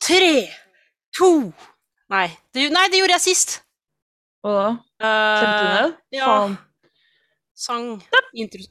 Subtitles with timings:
[0.00, 0.48] tre,
[1.16, 1.52] to
[2.08, 3.62] Nei, det, nei, det gjorde jeg sist.
[4.44, 4.68] Hva da?
[4.70, 5.42] Du Uh,
[5.74, 5.96] ned?
[6.16, 6.24] ja.
[6.24, 6.54] Faen.
[7.54, 8.62] sang intro...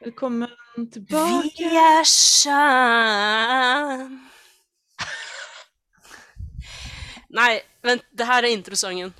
[0.00, 0.48] Velkommen
[0.92, 1.52] tilbake.
[1.58, 3.36] Vi er sann
[7.36, 9.12] Nei, vent, det her er introsangen.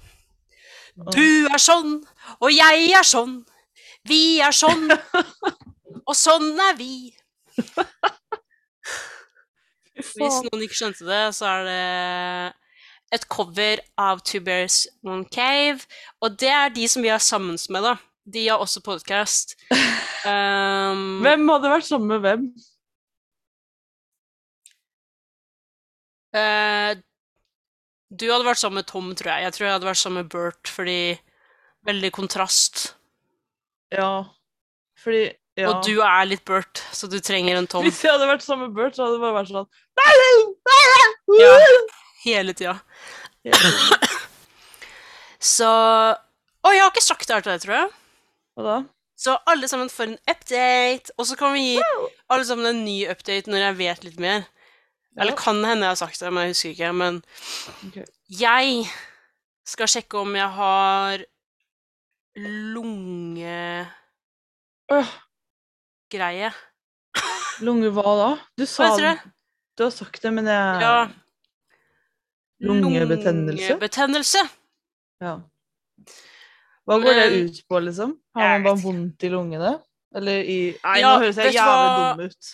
[1.12, 1.98] Du er sånn,
[2.40, 3.44] og jeg er sånn.
[4.08, 4.88] Vi er sånn,
[6.04, 7.14] og sånn er vi.
[9.96, 11.82] Hvis noen ikke skjønte det, så er det
[13.16, 15.86] et cover av Two Bears One Cave.
[16.20, 17.96] Og det er de som vi er sammen med, da.
[18.26, 19.56] De har også podkast.
[20.26, 22.46] Um, Hvem hadde vært sammen med hvem?
[26.34, 26.98] Uh,
[28.10, 29.44] du hadde vært sammen med Tom, tror jeg.
[29.44, 30.98] Jeg tror jeg hadde vært sammen med Bert, fordi
[31.86, 32.96] Veldig kontrast.
[33.94, 34.24] Ja,
[34.98, 35.70] fordi ja.
[35.70, 38.68] Og du er litt Bert, så du trenger en Tom Hvis jeg hadde vært sammen
[38.68, 39.68] med Bert, så hadde det bare vært sånn
[41.40, 41.54] Ja.
[42.26, 42.76] hele tida.
[45.38, 45.70] Så
[46.66, 47.90] Å, jeg har ikke sagt det her til deg, tror jeg.
[48.56, 48.76] Hva da?
[49.16, 51.76] Så alle sammen får en update, og så kan vi gi
[52.28, 54.48] alle sammen en ny update når jeg vet litt mer.
[55.16, 56.90] Eller kan hende jeg har sagt det, men jeg husker ikke.
[56.92, 57.22] Men
[57.86, 58.04] okay.
[58.28, 58.82] jeg
[59.66, 61.24] skal sjekke om jeg har
[66.16, 66.52] lungegreie.
[67.64, 68.28] Lunge hva da?
[68.58, 69.14] Du sa hva det?
[69.76, 71.08] Du har sagt det, men jeg Ja.
[72.60, 73.68] Lungebetennelse?
[73.68, 74.42] Lungebetennelse.
[75.20, 75.40] Ja.
[76.86, 78.14] Hva går det ut på, liksom?
[78.34, 79.74] Har man bare vondt i lungene?
[80.14, 82.52] Eller i Nei, Ja, nå høres jeg jævlig hva- dum ut.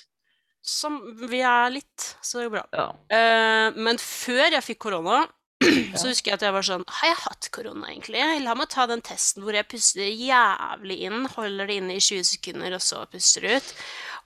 [0.64, 2.66] Som vi er litt, så det går bra.
[2.72, 2.88] Ja.
[3.10, 5.26] Uh, men før jeg fikk korona,
[5.98, 8.22] så husker jeg at jeg var sånn Har jeg hatt korona, egentlig?
[8.44, 12.28] La meg ta den testen hvor jeg puster jævlig inn, holder det inne i 20
[12.32, 13.72] sekunder, og så puster ut.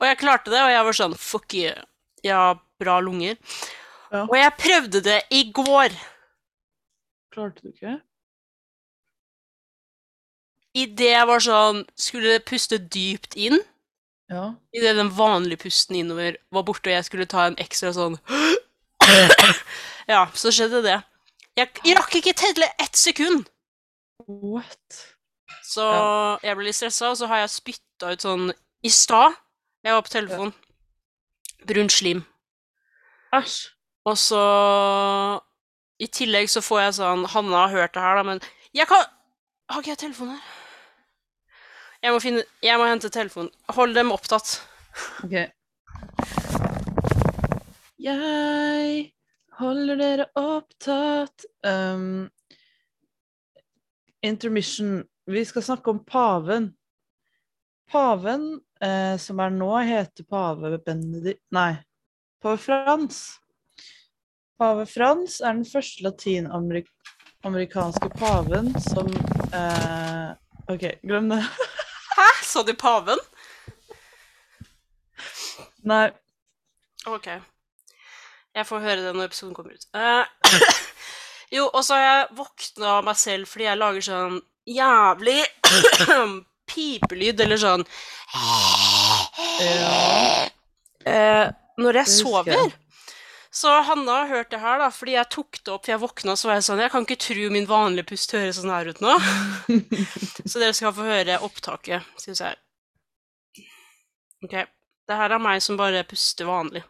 [0.01, 1.73] Og jeg klarte det, og jeg var sånn Fuck you.
[2.25, 3.39] Jeg har bra lunger.
[4.13, 4.25] Ja.
[4.27, 5.95] Og jeg prøvde det i går.
[7.35, 7.99] Klarte du ikke?
[10.77, 13.59] Idet jeg var sånn Skulle puste dypt inn.
[14.33, 14.53] Ja.
[14.75, 18.19] Idet den vanlige pusten innover var borte, og jeg skulle ta en ekstra sånn
[20.11, 20.97] Ja, så skjedde det.
[21.57, 23.47] Jeg, rakk ikke telle ett sekund!
[24.29, 24.99] What?
[25.65, 25.85] Så
[26.45, 28.51] jeg ble litt stressa, og så har jeg spytta ut sånn
[28.85, 29.37] I stad,
[29.87, 30.53] jeg var på telefon,
[31.67, 32.23] brunt slim.
[33.37, 33.57] Æsj.
[34.07, 34.43] Og så
[35.99, 38.43] I tillegg så får jeg sånn Hanna har hørt det her, da, men
[38.77, 39.03] jeg kan
[39.73, 40.45] Har ikke jeg telefon her?
[42.05, 43.49] Jeg må, finne, jeg må hente telefonen.
[43.75, 44.61] Hold dem opptatt.
[45.25, 45.33] OK.
[47.99, 49.09] Jeg
[49.59, 52.29] holder dere opptatt um,
[54.23, 55.05] Intermission.
[55.27, 56.73] Vi skal snakke om paven.
[57.91, 61.77] Paven eh, som er nå, heter pave Benedikt Nei,
[62.43, 63.39] pave Frans.
[64.59, 69.07] Pave Frans er den første latinamerikanske paven som
[69.55, 70.31] eh,
[70.73, 71.43] OK, glem det.
[72.17, 72.29] Hæ?
[72.45, 73.19] Så du paven?
[75.87, 76.11] Nei.
[77.07, 77.29] Ok.
[78.57, 79.87] Jeg får høre det når episoden kommer ut.
[79.93, 80.25] Uh,
[81.57, 85.39] jo, og så har jeg våkna av meg selv fordi jeg lager sånn jævlig
[86.73, 87.85] pipelyd, eller sånn
[89.61, 90.49] Ja.
[91.07, 91.45] eh,
[91.79, 92.73] Når jeg sover.
[93.57, 96.35] Så Hanna har hørt det her, da, fordi jeg tok det opp, for jeg våkna
[96.37, 99.01] så var jeg sånn Jeg kan ikke tro min vanlige pust høres sånn her ut
[99.05, 99.15] nå.
[100.51, 102.59] så dere skal få høre opptaket, syns jeg.
[104.45, 104.59] Ok.
[105.07, 106.83] Det her er meg som bare puster vanlig.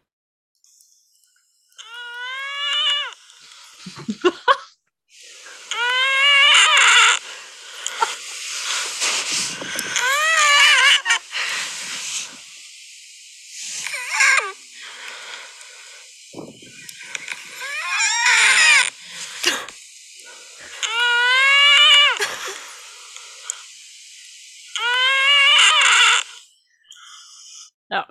[27.92, 28.02] Ja.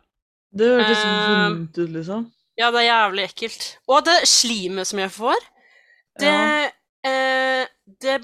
[0.55, 2.31] Det hørtes Eh, vondt ut, liksom.
[2.57, 3.65] Ja, det er jævlig ekkelt.
[3.91, 5.35] Og det slimet som jeg får,
[6.19, 6.71] det Ja.
[7.09, 7.67] eh,
[8.01, 8.21] Det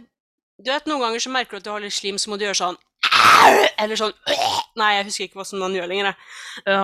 [0.62, 2.46] Du vet, noen ganger så merker du at du har litt slim, så må du
[2.46, 2.78] gjøre sånn
[3.82, 4.14] Eller sånn
[4.78, 6.14] Nei, jeg husker ikke hva som man gjør lenger.
[6.66, 6.82] Ja,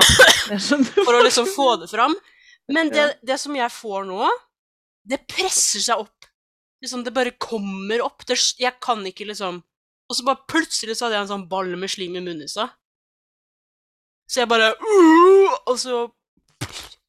[0.51, 0.59] jeg.
[1.06, 2.15] For å liksom få det fram.
[2.68, 4.27] Men det, det som jeg får nå,
[5.07, 6.27] det presser seg opp.
[6.83, 8.25] Liksom, det bare kommer opp.
[8.27, 9.62] Det, jeg kan ikke liksom
[10.09, 12.69] Og så bare plutselig så hadde jeg en sånn ball med slim i munnen stad.
[14.27, 14.74] Så jeg bare
[15.65, 16.04] Og så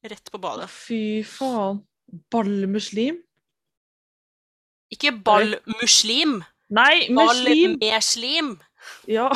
[0.09, 0.71] rett på badet.
[0.71, 1.83] Fy faen.
[2.31, 3.19] Ball med slim?
[4.95, 6.43] Ikke ball muslim.
[6.69, 7.79] Nei, muslim.
[7.81, 8.53] Ball-med-slim.
[9.09, 9.29] Ja.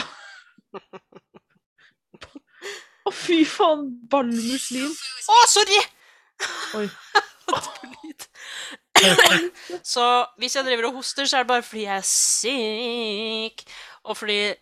[3.03, 3.87] Å, fy faen!
[4.11, 4.93] Ballmuslim.
[4.93, 5.81] Å, sorry!
[6.79, 6.87] Oi.
[9.93, 10.05] Så
[10.39, 13.65] hvis jeg driver og hoster, så er det bare fordi jeg er syk.
[14.07, 14.55] Og fordi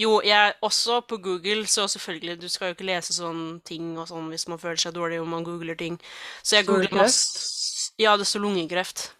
[0.00, 4.06] Jo, jeg også på Google, så selvfølgelig, du skal jo ikke lese sånne ting og
[4.08, 5.98] sånn hvis man føler seg dårlig om man googler ting.
[6.46, 9.10] Så jeg googler masse Ja, det står lungekreft.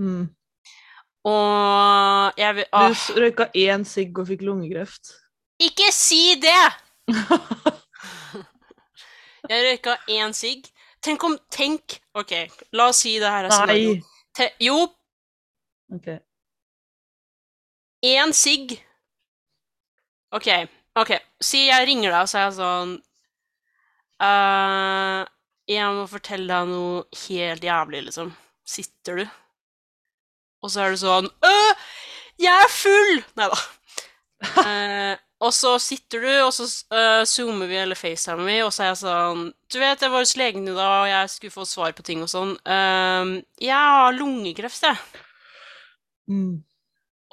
[0.00, 0.32] Mm.
[1.24, 5.14] Og jeg vil Du ah, røyka én sigg og fikk lungekreft.
[5.62, 6.64] Ikke si det!
[9.50, 10.66] Jeg røyka én sigg.
[11.04, 12.32] Tenk om Tenk OK,
[12.72, 13.96] la oss si det her er scenario.
[13.98, 14.02] Nei!
[14.34, 14.78] Te jo,
[15.94, 16.08] Ok.
[18.04, 18.72] én sigg.
[20.34, 20.48] OK.
[20.96, 21.12] ok.
[21.44, 22.94] Si jeg ringer deg og så er sånn
[24.24, 25.20] uh,
[25.70, 28.32] Jeg må fortelle deg noe helt jævlig, liksom.
[28.66, 29.24] Sitter du?
[30.64, 31.84] Og så er du sånn øh,
[32.40, 33.22] Jeg er full!
[33.40, 33.62] Nei da.
[34.44, 35.14] Eh,
[35.44, 38.90] og så sitter du, og så uh, zoomer vi eller facetimer vi, og så er
[38.90, 41.94] jeg sånn Du vet, jeg var hos legen i dag, og jeg skulle få svar
[41.96, 42.54] på ting og sånn.
[42.64, 45.24] Uh, jeg har lungekreft, jeg.
[46.28, 46.62] Mm.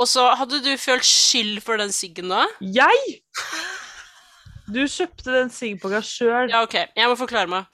[0.01, 2.45] Og så hadde du følt skyld for den siggen da?
[2.63, 3.21] Jeg?!
[4.71, 6.51] Du kjøpte den siggpakka sjøl.
[6.51, 6.77] Ja, OK.
[6.95, 7.67] Jeg må forklare meg.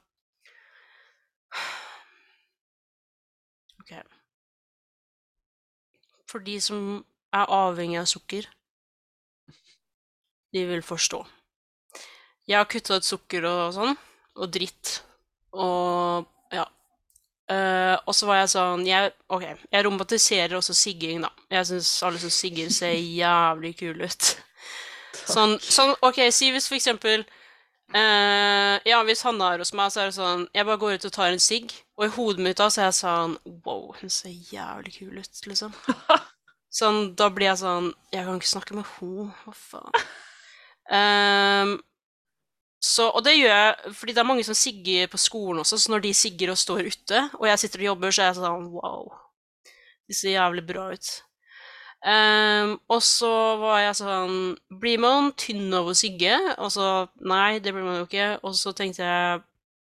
[6.37, 6.81] For de som
[7.33, 8.45] er avhengig av sukker,
[10.53, 11.23] de vil forstå.
[12.45, 13.95] Jeg har kutta ut sukker og sånn,
[14.37, 14.91] og dritt,
[15.57, 16.67] og ja.
[17.49, 21.33] Uh, og så var jeg sånn jeg, OK, jeg romantiserer også sigging, da.
[21.57, 24.29] Jeg syns alle som sigger, ser jævlig kule ut.
[25.33, 27.25] Sånn, sånn OK, si hvis for eksempel
[27.95, 31.07] eh, Ja, hvis han er hos meg, så er det sånn Jeg bare går ut
[31.09, 34.13] og tar en sigg, og i hodet mitt da så er jeg sånn Wow, hun
[34.13, 35.75] ser jævlig kul ut, liksom.
[36.77, 40.07] Sånn, da blir jeg sånn Jeg kan ikke snakke med henne, hva faen.
[40.87, 41.71] Um,
[42.83, 45.91] så, og det gjør jeg fordi det er mange som sigger på skolen også, så
[45.91, 48.69] når de sigger og står ute, og jeg sitter og jobber, så er jeg sånn
[48.75, 49.09] Wow,
[50.07, 51.09] de ser jævlig bra ut.
[52.07, 54.35] Ehm, og så var jeg sånn
[54.79, 56.37] Blir man tynn av å sigge?
[56.63, 58.29] Og så Nei, det blir man jo ikke.
[58.47, 59.41] Og så tenkte jeg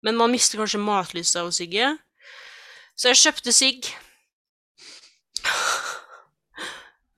[0.06, 1.92] Men man mister kanskje matlyst av å sigge.
[2.98, 3.92] Så jeg kjøpte sigg.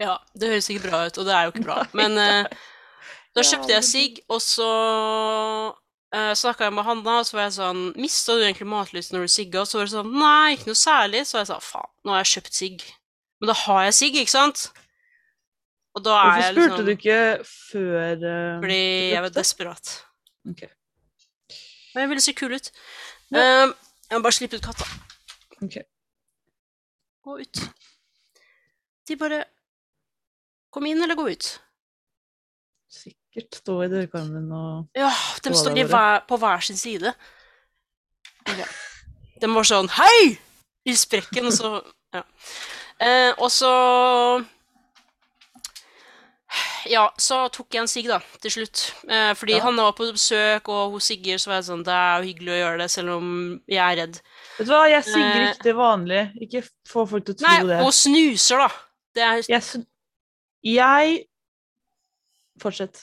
[0.01, 1.75] Ja, det høres ikke bra ut, og det er jo ikke bra.
[1.93, 2.47] Men uh,
[3.37, 4.69] da kjøpte jeg sigg, og så
[5.69, 9.27] uh, snakka jeg med Hanna, og så var jeg sånn Mista du egentlig matlyst når
[9.27, 9.61] du sigga?
[9.61, 11.21] Og så var det sånn Nei, ikke noe særlig.
[11.29, 12.87] Så jeg sa faen, nå har jeg kjøpt sigg.
[13.37, 14.65] Men da har jeg sigg, ikke sant?
[15.93, 17.21] Og da er Hvorfor jeg spurte liksom du ikke
[17.71, 19.93] før uh, Fordi jeg var desperat.
[20.49, 20.69] Okay.
[21.93, 22.69] Men jeg ville se kul ut.
[23.31, 23.63] Ja.
[23.63, 23.73] Um,
[24.09, 24.87] jeg må bare slippe ut katta.
[25.61, 25.83] Okay.
[27.23, 27.63] Gå ut.
[29.07, 29.43] De bare
[30.71, 31.47] Kom inn, eller gå ut.
[32.91, 35.09] Sikkert stå i dørkarmen og Ja,
[35.43, 37.11] de står i hver, på hver sin side.
[38.47, 38.67] Okay.
[39.41, 40.39] De var sånn Hei!
[40.87, 41.73] I sprekken, og så
[42.15, 42.23] Ja.
[43.01, 43.69] Uh, og så
[46.89, 48.81] Ja, så tok jeg en sigg, da, til slutt.
[49.07, 49.63] Eh, fordi Ja.
[49.65, 52.51] Hanna var på besøk, og hun sigger, så var jeg sånn Det er jo hyggelig
[52.55, 54.21] å gjøre det, selv om jeg er redd.
[54.57, 55.51] Vet du hva, jeg sigger Eh.
[55.51, 56.21] ikke til vanlig.
[56.41, 57.81] Ikke få folk til å tro Nei, det.
[57.85, 58.69] og snuser, da.
[59.13, 59.85] Det er Jeg,
[60.63, 61.25] jeg
[62.61, 62.99] Fortsett.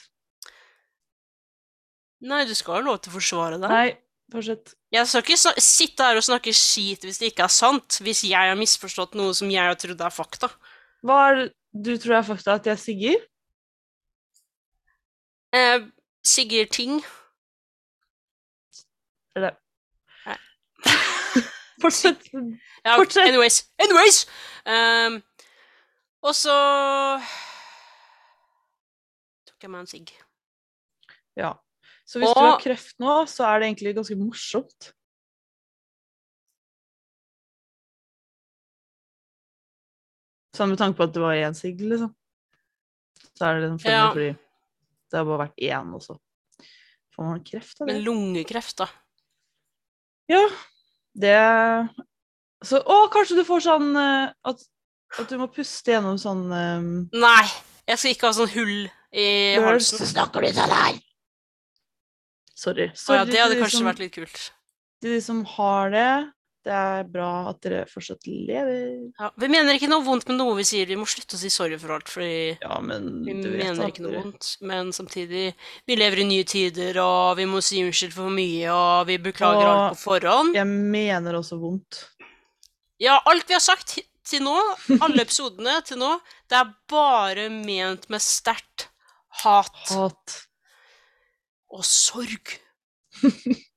[2.21, 3.69] Nei, du skal ha lov til å forsvare deg.
[3.71, 3.97] Nei,
[4.31, 4.73] fortsett.
[4.91, 7.99] Jeg skal ikke sitte her og snakke skit hvis det ikke er sant.
[8.03, 10.49] Hvis jeg har misforstått noe som jeg har trodd er fakta.
[11.05, 12.55] Hva er det du tror er fakta?
[12.59, 13.19] At jeg sigger?
[15.53, 15.79] Eh,
[16.23, 16.99] Sigurd Ting.
[19.35, 19.51] Det.
[20.25, 20.37] Nei.
[21.81, 22.27] Fortsett.
[22.85, 23.27] Ja, Fortsett.
[23.27, 23.57] anyways.
[23.79, 24.17] Anyways!
[24.65, 25.17] Um,
[26.23, 26.53] og så
[29.49, 30.13] tok jeg meg en sigg.
[31.39, 31.53] Ja.
[32.07, 34.93] Så hvis du har kreft nå, så er det egentlig ganske morsomt.
[40.57, 42.11] Sånn med tanke på at det var én sigg, liksom.
[43.37, 44.07] Så er det liksom Ja.
[44.11, 44.29] fordi
[45.09, 46.17] det har bare vært én også.
[47.15, 47.93] Får man kreft av det?
[47.93, 48.89] Men lungekreft, da.
[50.29, 50.43] Ja,
[51.17, 51.37] det
[52.61, 54.63] Så Å, kanskje du får sånn eh, at,
[55.17, 56.89] at du må puste gjennom sånn um...
[57.15, 57.45] Nei!
[57.89, 58.75] Jeg skal ikke ha sånn hull
[59.17, 59.27] i
[59.63, 60.05] halsen.
[60.05, 60.99] Snakker du sånn her?
[62.59, 62.89] Sorry.
[62.91, 64.41] Å ja, det hadde de kanskje som, vært litt kult.
[65.01, 66.09] de som har det.
[66.69, 69.07] Det er bra at dere fortsatt lever.
[69.17, 70.85] Ja, vi mener ikke noe vondt med noe vi sier.
[70.85, 74.11] Vi må slutte å si sorry for alt, fordi Ja, men Vi mener ikke noe
[74.13, 75.47] dere- vondt, men samtidig
[75.87, 79.65] Vi lever i nye tider, og vi må si unnskyld for mye, og vi beklager
[79.65, 80.53] Og- alt på forhånd.
[80.59, 82.03] Jeg mener også vondt.
[82.99, 83.97] Ja, alt vi har sagt
[84.29, 84.55] til nå,
[85.01, 88.89] alle episodene til nå, det er bare ment med sterkt
[89.41, 90.37] hat Hat.
[91.71, 92.59] og sorg.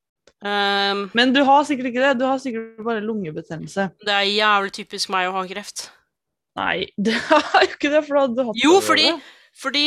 [0.43, 2.15] Ehm, Men du har sikkert ikke det.
[2.19, 3.91] Du har sikkert bare lungebetennelse.
[4.03, 5.91] det er jævlig typisk meg å ha kreft.
[6.59, 9.07] Nei, det er jo ikke det, for da hadde du hatt Jo, det fordi,
[9.63, 9.85] fordi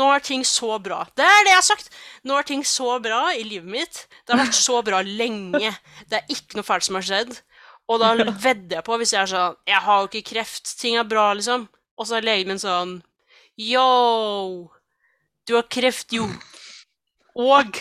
[0.00, 1.02] nå er ting så bra.
[1.14, 1.92] Det er det jeg har sagt!
[2.26, 4.00] Nå er ting så bra i livet mitt.
[4.24, 5.74] Det har vært så bra lenge.
[6.08, 7.36] Det er ikke noe fælt som har skjedd.
[7.88, 8.14] Og da
[8.46, 11.30] vedder jeg på, hvis jeg er sånn Jeg har jo ikke kreft, ting er bra,
[11.36, 11.68] liksom.
[11.98, 12.98] Og så er legen min sånn
[13.58, 14.70] Yo!
[15.48, 16.26] Du har kreft, jo.
[17.38, 17.78] Og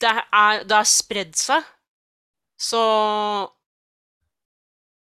[0.00, 1.66] det er, det har spredd seg.
[2.60, 2.80] Så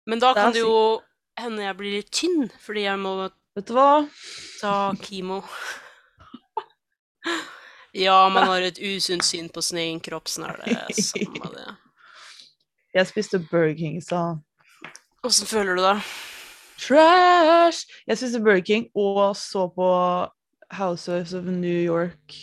[0.09, 1.01] Men da er kan det jo
[1.39, 3.15] hende jeg blir litt tynn, fordi jeg må
[3.53, 4.05] Vet du hva?
[4.62, 5.43] Ta kimo.
[7.93, 11.75] Ja, man har et usunt syn på sin egen kropp, sånn er det samme det.
[12.97, 14.39] Jeg spiste Burger King sa han.
[15.21, 16.01] Åssen føler du deg?
[16.81, 17.85] Trash!
[18.09, 19.91] Jeg spiste Burger King og så på
[20.73, 22.33] Housewives of New York.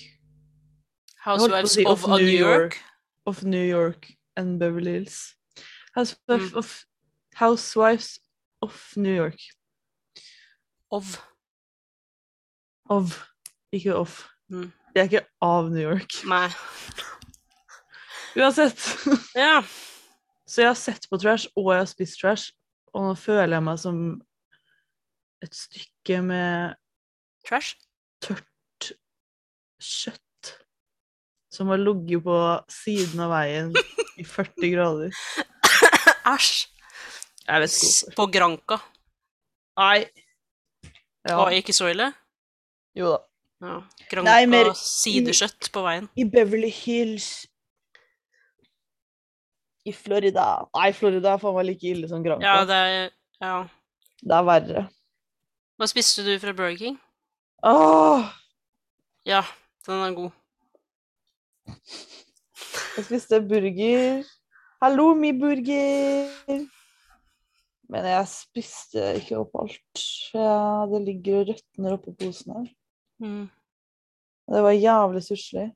[1.25, 2.79] Housewives si of, of, New York?
[3.27, 5.35] Of New York and Beverly Hills.
[5.95, 6.57] Housewives, Mm.
[6.57, 6.85] of,
[7.35, 8.21] Housewives
[8.63, 9.39] of New York.
[10.91, 11.21] Of.
[12.91, 13.27] Of,
[13.73, 14.29] ikke of.
[14.49, 14.73] Mm.
[14.95, 16.11] Det er ikke av New York.
[16.27, 16.49] Nei.
[18.41, 18.81] Uansett.
[19.37, 19.61] Ja.
[20.47, 22.51] Så jeg har sett på trash, og jeg har spist trash,
[22.95, 24.01] og nå føler jeg meg som
[25.45, 26.75] et stykke med
[27.47, 27.77] Trash?
[28.21, 28.91] tørt
[29.81, 30.21] kjøtt
[31.51, 32.37] som har ligget på
[32.71, 33.73] siden av veien
[34.21, 35.11] i 40 grader.
[36.35, 36.67] Æsj.
[37.51, 38.77] Jeg vet ikke På Granka.
[39.81, 40.05] Nei.
[41.27, 42.13] Ja, Og ikke så ille?
[42.97, 43.19] jo da.
[43.61, 43.75] Ja.
[44.25, 46.07] Nei, mer- sideskjøtt på veien.
[46.17, 47.47] I Beverly Hills
[49.89, 50.47] i Florida.
[50.77, 52.45] Nei, Florida er faen meg like ille som Granka.
[52.47, 53.55] Ja, det er Ja.
[54.21, 54.83] Det er verre.
[55.81, 56.99] Hva spiste du fra Burger King?
[57.65, 58.27] Åh!
[59.29, 59.43] Ja,
[59.87, 60.31] den er god.
[62.97, 64.29] Jeg spiste burger.
[64.81, 66.67] Halloumi-burger.
[67.91, 70.05] Men jeg spiste ikke opp alt.
[70.35, 72.69] Ja, det ligger og røtner oppå posen her.
[73.21, 73.49] Mm.
[74.51, 75.67] Det var jævlig stusslig.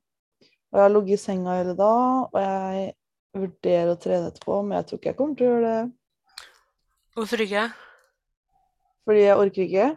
[0.72, 2.94] Og jeg har ligget i senga hele dag, og jeg
[3.34, 6.46] vurderer å trene etterpå, men jeg tror ikke jeg kommer til å gjøre det.
[7.14, 7.66] Hvorfor ikke?
[9.04, 9.90] Fordi jeg orker ikke.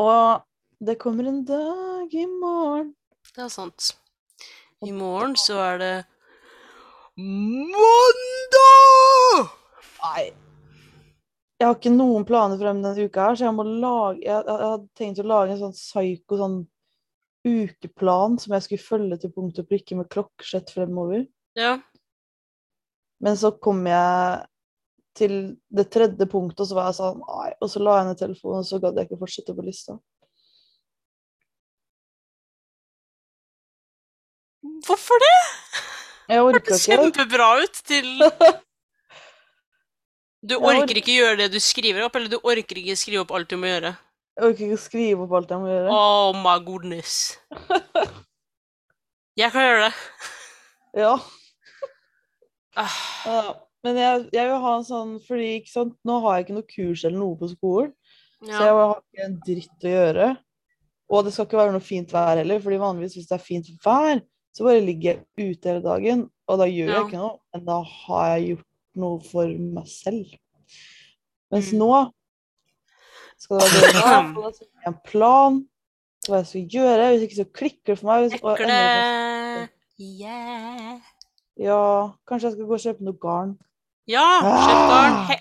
[0.00, 2.94] Og det kommer en dag i morgen.
[3.34, 3.92] Det er sant.
[4.84, 5.94] I morgen så er det
[7.16, 7.94] Mandag!
[10.04, 10.24] Nei.
[11.54, 14.44] Jeg har ikke noen planer frem denne uka her, så jeg må lage Jeg, jeg,
[14.50, 16.58] jeg hadde tenkt å lage en sånn psyko sånn
[17.44, 21.26] ukeplan som jeg skulle følge til punkt og prikke med klokkeslett fremover.
[21.58, 21.76] Ja.
[23.22, 24.42] Men så kom jeg
[25.14, 25.34] til
[25.70, 27.50] det tredje punktet, og så var jeg sånn Nei.
[27.62, 29.98] Og så la jeg ned telefonen, og så gadd jeg ikke fortsette på lista.
[34.84, 35.34] Hvorfor det?
[36.28, 36.96] Jeg Hørtes ikke.
[36.96, 38.08] kjempebra ut til
[40.48, 43.32] Du orker orker- ikke gjøre det du skriver opp, eller du orker ikke skrive opp
[43.36, 43.94] alt du må gjøre?
[44.36, 45.94] Jeg orker ikke skrive opp alt jeg må gjøre.
[45.94, 47.38] Oh my goodness.
[49.40, 49.94] Jeg kan gjøre det.
[51.04, 51.14] Ja.
[52.76, 52.94] Ah,
[53.30, 53.40] ja.
[53.86, 56.66] Men jeg, jeg vil ha en sånn Fordi ikke sant, nå har jeg ikke noe
[56.72, 57.92] kurs eller noe på skolen.
[58.42, 60.26] Så jeg har ikke en dritt å gjøre.
[61.14, 63.68] Og det skal ikke være noe fint vær heller, fordi vanligvis hvis det er fint
[63.84, 64.24] vær,
[64.54, 65.24] så bare ligger jeg
[65.56, 66.94] ute hele dagen, og da gjør Ja.
[67.00, 67.38] jeg ikke noe.
[67.54, 68.66] Men da har jeg gjort
[69.02, 70.34] noe for meg selv.
[71.50, 71.78] Mens Mm.
[71.82, 72.12] nå
[73.38, 75.58] skal det være bra, da skal jeg en plan
[76.24, 77.08] for hva jeg skal gjøre.
[77.12, 78.30] Hvis ikke så klikker det for meg.
[78.30, 81.00] Hvis, ender opp- Yeah.
[81.56, 83.58] Ja, kanskje jeg skal gå og kjøpe noe garn.
[84.08, 85.12] Ja, kjøp garn.
[85.12, 85.26] Ah.
[85.28, 85.36] He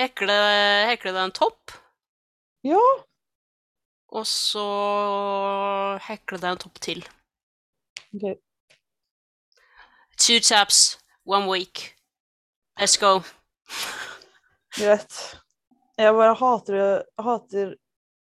[0.00, 0.36] hekle,
[0.88, 1.72] hekle deg en topp,
[2.64, 2.80] Ja,
[4.10, 4.66] og så
[6.06, 7.04] hekle deg en topp til.
[8.14, 8.38] ok.
[10.20, 11.94] Two taps, one week.
[12.78, 13.20] Let's go.
[14.76, 15.14] Greit.
[15.98, 17.74] Jeg bare hater det hater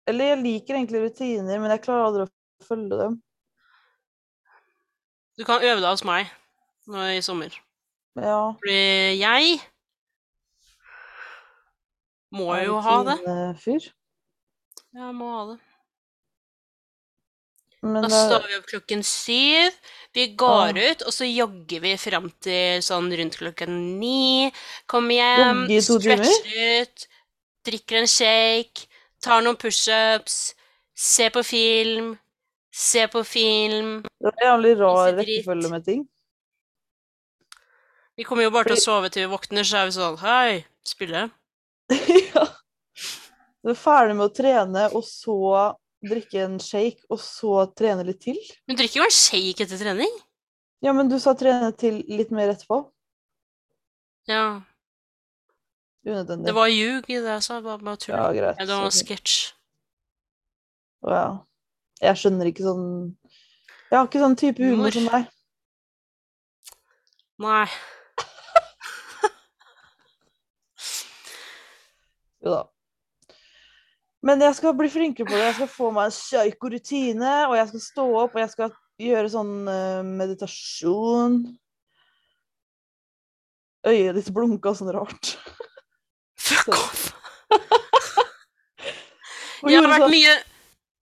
[0.07, 3.17] Eller jeg liker egentlig rutiner, men jeg klarer aldri å følge dem.
[5.37, 6.29] Du kan øve deg hos meg
[6.87, 7.53] nå i sommer.
[8.15, 8.53] Ja.
[8.61, 9.57] Fordi jeg
[12.33, 13.17] må jo ha det.
[13.61, 13.89] Fyr.
[14.95, 15.57] Jeg må ha det.
[17.87, 19.75] Men Da står vi opp klokken syv.
[20.13, 20.91] Vi går Ah.
[20.91, 24.51] ut, og så jogger vi fram til sånn rundt klokken ni.
[24.87, 27.07] Kommer hjem, stretcher ut,
[27.67, 28.87] drikker en shake,
[29.21, 30.53] tar noen pushups,
[30.95, 32.17] ser på film,
[32.73, 34.03] ser på film.
[34.19, 36.07] det er en jævlig rar rekkefølge med ting.
[38.17, 40.65] Vi kommer jo bare til å sove til vi våkner, så er vi sånn Hei,
[40.83, 41.27] spille.
[42.33, 42.45] ja.
[43.63, 45.35] Du er ferdig med å trene, og så
[46.05, 48.37] drikke en shake, og så trene litt til?
[48.69, 50.13] Du drikker jo en shake etter trening.
[50.85, 52.83] Ja, men du sa trene til litt mer etterpå.
[54.29, 54.43] Ja.
[56.05, 56.45] Unødvendig.
[56.45, 57.57] Det var ljug i det jeg sa.
[57.65, 58.13] Var bare tull.
[58.15, 58.59] Ja, greit.
[58.61, 59.37] Det var en sketsj.
[61.07, 61.25] Å ja.
[62.01, 62.83] Jeg skjønner ikke sånn
[63.89, 64.93] Jeg har ikke sånn type humor Humor.
[64.93, 65.29] som deg.
[67.41, 67.65] Nei.
[72.45, 72.61] Jo da.
[74.25, 75.43] Men jeg skal bli flinkere på det.
[75.45, 79.29] Jeg skal få meg en psyko-rutine, og jeg skal stå opp, og jeg skal gjøre
[79.29, 81.37] sånn eh, meditasjon.
[83.87, 85.35] Øyet ditt blunka sånn rart.
[86.37, 87.05] Fuck off.
[89.67, 90.33] Jeg har vært sånn, mye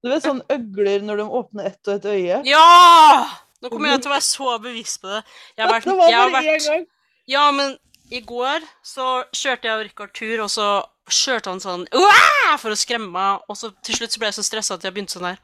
[0.05, 2.41] du vet sånn øgler når de åpner ett og ett øye?
[2.45, 3.23] Ja!
[3.63, 5.21] Nå kommer jeg til å være så bevisst på det.
[5.57, 6.91] Jeg har vært, jeg har vært!
[7.25, 7.73] Ja, men
[8.13, 10.67] i går så kjørte jeg og Rikard tur, og så
[11.11, 14.39] kjørte han sånn «Uah!» for å skremme meg, og så til slutt så ble jeg
[14.39, 15.43] så stressa at jeg begynte sånn her.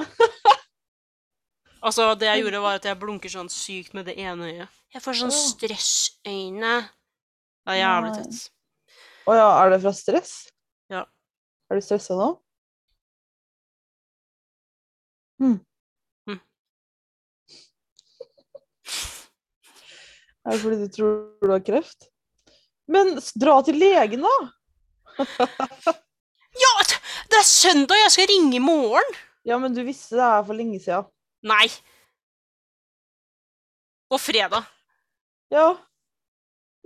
[1.80, 4.80] Altså, det jeg gjorde, var at jeg blunker sånn sykt med det ene øyet.
[4.92, 6.74] Jeg får sånn stressøyne.
[7.64, 8.40] Det er jævlig tett.
[9.24, 10.34] Å ja, er det fra stress?
[10.92, 11.06] Ja.
[11.70, 12.28] Er du stressa nå?
[15.40, 15.56] Hm.
[16.28, 16.40] Hm.
[20.44, 22.10] Er det fordi du tror du har kreft?
[22.90, 24.36] Men dra til legen, da!
[26.60, 26.72] Ja,
[27.30, 27.96] det er søndag!
[28.04, 29.10] Jeg skal ringe i morgen!
[29.46, 31.04] Ja, men du visste det her for lenge siden.
[31.46, 31.68] Nei.
[34.10, 34.62] Og fredag.
[35.54, 35.68] Ja.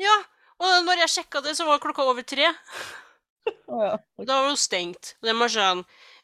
[0.01, 0.17] Ja,
[0.61, 2.47] og når jeg sjekka det, så var klokka over tre.
[3.69, 3.97] Oh, ja.
[4.21, 5.05] Da var det jo stengt.
[5.21, 5.83] Og det var sånn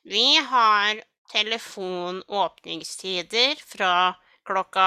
[0.08, 0.92] Vi har
[1.32, 3.92] telefonåpningstider fra
[4.48, 4.86] klokka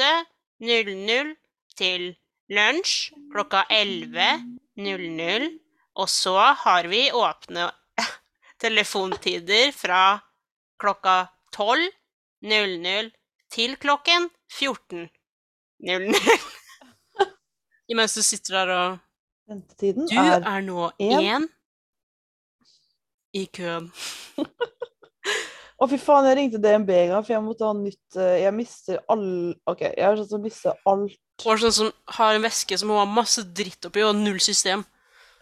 [0.00, 1.34] 8.00
[1.76, 2.16] til
[2.52, 5.58] lunsj klokka 11.00.
[5.96, 7.70] Og så har vi åpne
[8.62, 10.18] telefontider fra
[10.80, 11.26] klokka
[11.56, 13.10] 12.00
[13.52, 15.08] til klokken 14.00.
[17.92, 19.02] Imens du sitter der og
[19.46, 21.46] Ventetiden Du er er nå én
[23.36, 23.92] i køen.
[25.76, 28.54] Å, fy faen, jeg ringte DNB en gang, for jeg måtte ha nytt eh, Jeg
[28.56, 29.26] mister all
[29.68, 31.18] OK, jeg er sånn som mister alt.
[31.44, 34.86] Og sånn som har en veske som har masse dritt oppi og null system.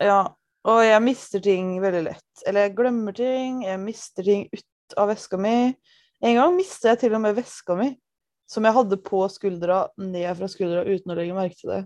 [0.02, 0.24] Ja.
[0.64, 2.44] Og jeg mister ting veldig lett.
[2.48, 5.74] Eller jeg glemmer ting, jeg mister ting ut av veska mi.
[6.24, 7.90] En gang mista jeg til og med veska mi,
[8.48, 11.82] som jeg hadde på skuldra, ned fra skuldra, uten å legge merke til det.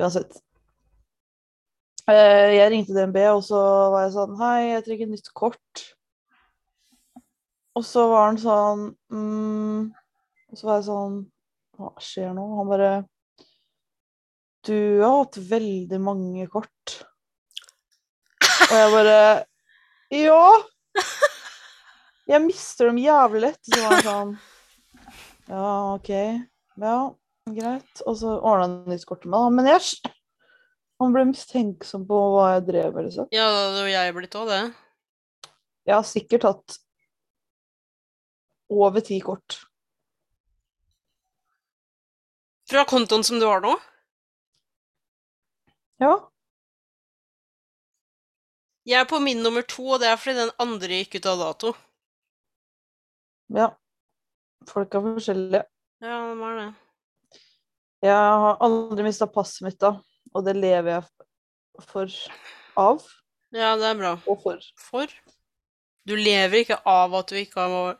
[0.00, 0.34] Uansett.
[2.10, 3.60] Eh, Jeg ringte DNB, og så
[3.94, 5.84] var jeg sånn Hei, jeg trenger nytt kort.
[7.74, 9.86] Og så var han sånn mm,
[10.52, 11.16] Og så var jeg sånn
[11.74, 12.44] Hva skjer nå?
[12.58, 12.90] Han bare
[14.64, 16.94] Du har hatt veldig mange kort.
[18.70, 19.18] Og jeg bare
[20.14, 20.46] Ja!
[22.24, 23.60] Jeg mister dem jævlig lett.
[23.68, 24.34] Så var han sånn
[25.50, 26.10] Ja, OK.
[26.80, 26.96] Ja,
[27.52, 28.04] greit.
[28.08, 29.52] Og så ordna han nytt kort til meg, da.
[29.58, 30.14] Men jeg
[31.02, 33.28] Han ble mistenksom på hva jeg drev med, liksom.
[33.34, 34.62] Ja, det hadde jo jeg blitt òg, det.
[35.84, 36.76] Jeg har sikkert hatt
[38.72, 39.58] over ti kort.
[42.70, 43.74] Fra kontoen som du har nå.
[46.02, 46.14] Ja.
[48.84, 51.38] Jeg er på min nummer to, og det er fordi den andre gikk ut av
[51.40, 51.70] dato.
[53.54, 53.70] Ja.
[54.68, 55.62] Folk er forskjellige.
[56.04, 56.68] Ja, det var det.
[58.04, 58.12] Jeg
[58.44, 59.94] har aldri mista passet mitt, da.
[60.34, 62.12] Og det lever jeg for
[62.80, 63.04] av
[63.54, 64.12] Ja, det er bra.
[64.28, 64.60] og for.
[64.76, 65.12] For?
[66.04, 67.94] Du lever ikke av at du ikke har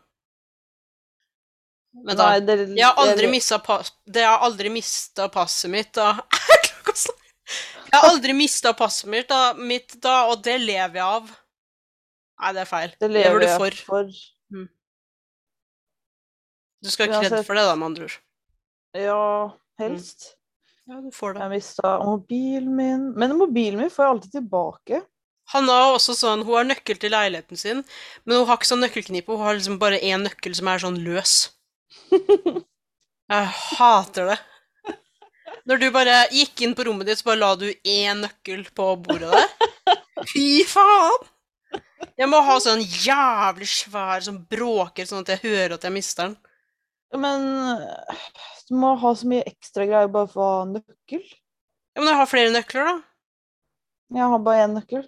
[1.94, 2.24] Vent, da.
[2.26, 3.92] Nei, det, Jeg har aldri jeg- mista pass...
[4.04, 6.08] Det har aldri mista passet mitt, da.
[6.66, 7.20] Klokka slår.
[7.44, 11.32] Jeg har aldri mista passet mitt da, mitt da, og det lever jeg av.
[12.42, 12.94] Nei, det er feil.
[13.00, 14.14] Det lever lever du jeg for.
[14.54, 14.68] Mm.
[16.84, 18.16] Du skal ha kred for det, da, med andre ord.
[18.94, 19.26] Ja,
[19.80, 20.32] helst.
[20.84, 21.44] Ja, du får det.
[21.44, 23.04] Jeg mista mobilen min.
[23.18, 25.00] Men mobilen min får jeg alltid tilbake.
[25.52, 27.82] Hanna har også sånn, hun har nøkkel til leiligheten sin,
[28.24, 29.32] men hun har ikke sånn nøkkelknipe.
[29.32, 31.34] Hun har liksom bare én nøkkel som er sånn løs.
[33.32, 34.38] Jeg hater det.
[35.64, 38.88] Når du bare gikk inn på rommet ditt, så bare la du én nøkkel på
[39.04, 39.70] bordet der.
[40.32, 41.30] Fy faen!
[42.20, 46.28] Jeg må ha sånn jævlig svær som bråker, sånn at jeg hører at jeg mister
[46.28, 46.36] den.
[47.24, 47.46] Men
[48.68, 51.24] du må ha så mye ekstra greier bare for å ha nøkkel.
[51.94, 52.94] Ja, Men jeg har flere nøkler, da.
[54.14, 55.04] Jeg har bare én nøkkel.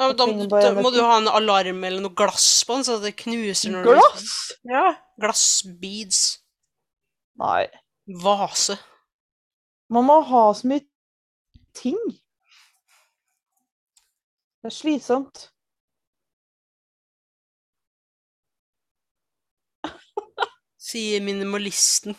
[0.00, 0.26] Ja, men da,
[0.64, 3.84] da må du ha en alarm eller noe glass på den, så det knuser når
[3.86, 4.30] du Glass?
[4.66, 4.84] Ja.
[5.20, 6.22] Glassbeads.
[7.40, 7.66] Nei.
[8.06, 8.76] Vase.
[9.88, 10.82] Man må ha så mye
[11.76, 11.98] ting.
[14.62, 15.48] Det er slitsomt.
[20.88, 22.16] Sier minimalisten.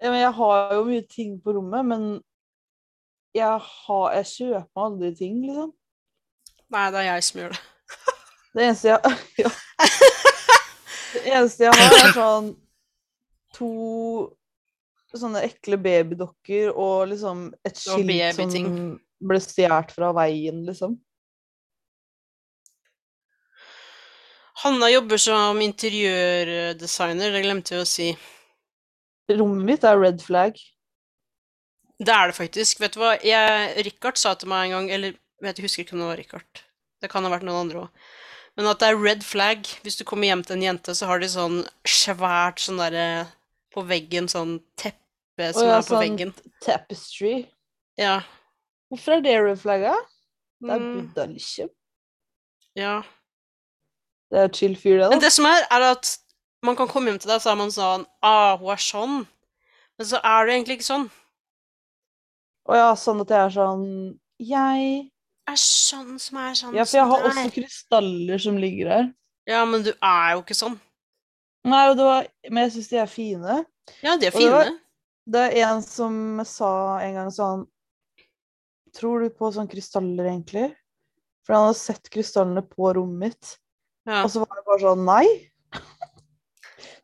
[0.00, 2.02] Ja, jeg har jo mye ting på rommet, men
[3.36, 5.72] jeg, har, jeg kjøper aldri ting, liksom.
[6.72, 7.62] Nei, det er jeg som gjør det.
[8.54, 9.00] det eneste jeg
[9.44, 9.50] ja.
[11.12, 12.48] Det eneste jeg har, er sånn
[13.56, 13.70] to
[15.14, 20.98] sånne ekle babydokker og liksom et skilt som ble stjålet fra veien, liksom.
[24.62, 28.08] Hanna jobber som interiørdesigner, det glemte jeg å si.
[29.28, 30.56] Rommet mitt er red flag.
[32.00, 32.80] Det er det faktisk.
[32.80, 35.96] Vet du hva, jeg, Richard sa til meg en gang, eller vet, jeg husker ikke
[35.96, 36.62] om det var Richard,
[37.04, 38.06] det kan ha vært noen andre òg,
[38.56, 39.68] men at det er red flag.
[39.84, 43.26] Hvis du kommer hjem til en jente, så har de sånn svært sånn derre
[43.76, 46.32] på veggen, sånn teppe som ja, er på sånn- veggen.
[46.64, 47.34] Tapestry.
[48.00, 48.22] Ja.
[48.90, 49.94] Hvorfor er det rødflagga?
[50.62, 51.68] Det er Mm, Buddha, liksom.
[52.76, 53.02] ja.
[54.32, 55.08] Det er chill fyr, det, da.
[55.10, 56.16] Men det som er, er at
[56.64, 59.26] man kan komme hjem til deg, så er man sånn Ah, hun er sånn.
[59.98, 61.10] Men så er du egentlig ikke sånn.
[62.68, 65.10] Å ja, sånn at jeg er sånn Jeg
[65.48, 67.50] Er sånn som er sånn Ja, for jeg har også er.
[67.54, 69.04] krystaller som ligger her.
[69.46, 70.80] Ja, men du er jo ikke sånn.
[71.66, 73.56] Nei, var, men jeg syns de er fine.
[74.04, 74.74] Ja, de er Og
[75.34, 77.64] det er en som sa en gang sånn
[78.96, 80.70] Tror du på sånne krystaller, egentlig?
[81.44, 83.50] For han hadde sett krystallene på rommet mitt,
[84.06, 84.22] Ja.
[84.24, 85.26] og så var det bare sånn Nei.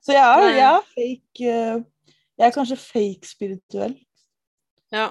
[0.03, 1.83] Så jeg er, jeg er fake eh,
[2.39, 3.99] Jeg er kanskje fake spirituell.
[4.93, 5.11] ja.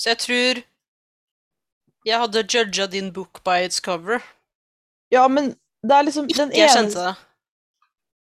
[0.00, 0.62] Så jeg tror
[2.08, 4.22] jeg hadde judga din book by its cover.
[5.12, 5.50] Ja, men
[5.84, 7.16] det er liksom den Ikke jeg kjente det.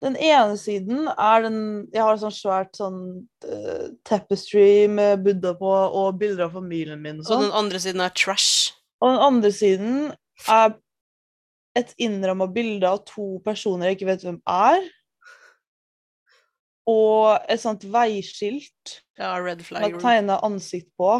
[0.04, 1.62] Den ene siden er den
[1.94, 3.00] Jeg har et sånn svært sånn
[3.48, 7.48] uh, tapestry med Buddha på og bilder av familien min og sånn.
[7.48, 8.76] den andre siden er trash.
[9.02, 9.98] Og den andre siden
[10.54, 10.76] er
[11.78, 14.86] et innramma bilde av to personer jeg ikke vet hvem er.
[16.88, 19.98] Og et sånt veiskilt Ja, red med flag.
[20.02, 21.20] tegna ansikt på.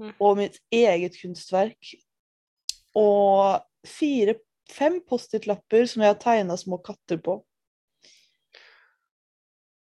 [0.00, 0.12] Mm.
[0.18, 1.92] Og mitt eget kunstverk.
[2.96, 4.34] Og fire,
[4.72, 7.38] fem Post-It-lapper som jeg har tegna små katter på.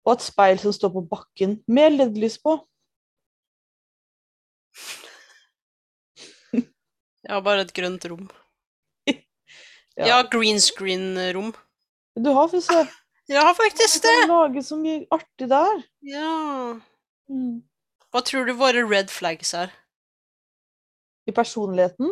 [0.05, 2.59] Og et speil som står på bakken med LED-lys på.
[7.25, 8.27] Jeg har bare et grønt rom.
[9.95, 10.07] Ja.
[10.09, 11.53] Ja, green screen-rom.
[12.19, 12.81] Du har for se.
[13.31, 15.85] Jeg har faktisk Du kan lage så mye artig der.
[16.03, 16.33] Ja.
[17.31, 17.61] Mm.
[18.11, 19.71] Hva tror du våre red flags er?
[21.31, 22.11] I personligheten.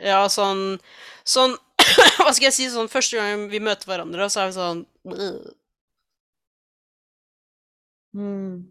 [0.00, 0.80] Ja, sånn
[1.28, 1.52] Sånn
[2.24, 2.70] Hva skal jeg si?
[2.72, 4.80] Sånn første gang vi møter hverandre, så er vi sånn.
[8.14, 8.70] Mm.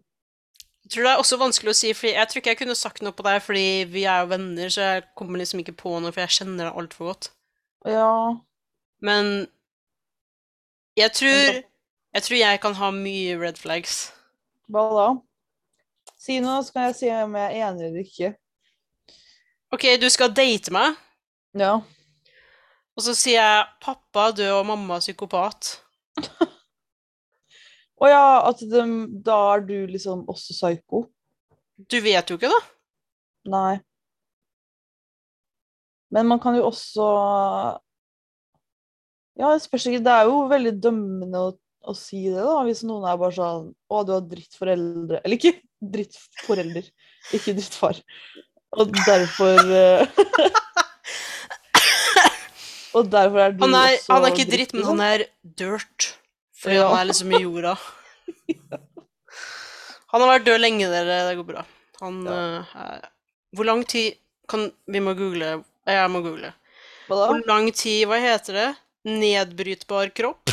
[0.84, 3.02] Jeg tror det er også vanskelig å si, fordi jeg tror ikke jeg kunne sagt
[3.02, 6.12] noe på deg, fordi vi er jo venner, så jeg kommer liksom ikke på noe,
[6.12, 7.30] for jeg kjenner deg altfor godt.
[7.88, 8.10] Ja.
[9.04, 9.46] Men
[10.96, 11.62] jeg tror
[12.14, 14.12] Jeg tror jeg kan ha mye red flags.
[14.70, 15.06] Hva da?
[16.20, 18.28] Si noe, så kan jeg si om jeg er enig eller ikke.
[19.74, 20.94] OK, du skal date meg,
[21.58, 21.80] Ja.
[22.96, 25.80] og så sier jeg 'pappa død og mamma psykopat'.
[28.04, 28.84] Å ja, at de,
[29.24, 31.06] da er du liksom også psyko?
[31.88, 32.60] Du vet jo ikke, da.
[33.54, 33.74] Nei.
[36.14, 37.04] Men man kan jo også
[39.40, 40.02] Ja, det spørs ikke.
[40.04, 41.54] Det er jo veldig dømmende å,
[41.90, 45.56] å si det, da, hvis noen er bare sånn Å, du har drittforeldre Eller ikke
[45.94, 46.86] drittforelder,
[47.36, 47.98] ikke drittfar.
[48.78, 50.06] Og derfor eh,
[52.94, 55.00] Og derfor er du Han er, også han er ikke dritt, men liksom.
[55.02, 55.26] han er
[55.60, 56.12] dirt.
[56.64, 56.88] Fordi Ja.
[56.88, 57.74] han er liksom i jorda.
[60.14, 61.16] Han har vært død lenge, dere.
[61.28, 61.62] Det går bra.
[62.00, 63.08] Han uh, er
[63.54, 64.14] Hvor lang tid
[64.50, 65.64] kan Vi må google.
[65.90, 66.52] Jeg må google.
[67.08, 67.26] Hva da?
[67.32, 68.68] Hvor lang tid Hva heter det?
[69.10, 70.52] Nedbrytbar kropp?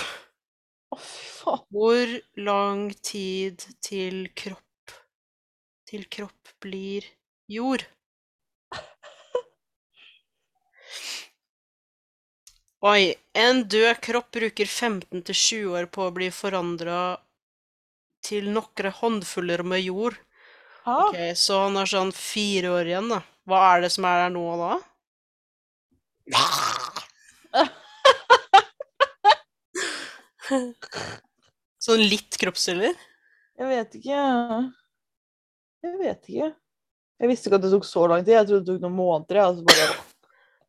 [0.91, 1.61] Å, fy faen.
[1.71, 2.11] Hvor
[2.43, 4.95] lang tid til kropp
[5.87, 7.05] Til kropp blir
[7.51, 7.85] jord?
[12.81, 13.13] Oi.
[13.37, 17.17] En død kropp bruker 15-20 år på å bli forandra
[18.25, 20.15] til nokre håndfuller med jord.
[20.81, 20.95] Hæ?
[20.95, 23.21] Ok, Så han har sånn fire år igjen, da.
[23.45, 24.71] Hva er det som er der nå, da?
[31.81, 32.97] Sånn litt kroppsdeler?
[33.61, 34.19] Jeg vet ikke.
[35.85, 36.49] Jeg vet ikke.
[37.21, 38.33] Jeg visste ikke at det tok så lang tid.
[38.39, 39.37] Jeg trodde det tok noen måneder.
[39.45, 39.85] Altså bare...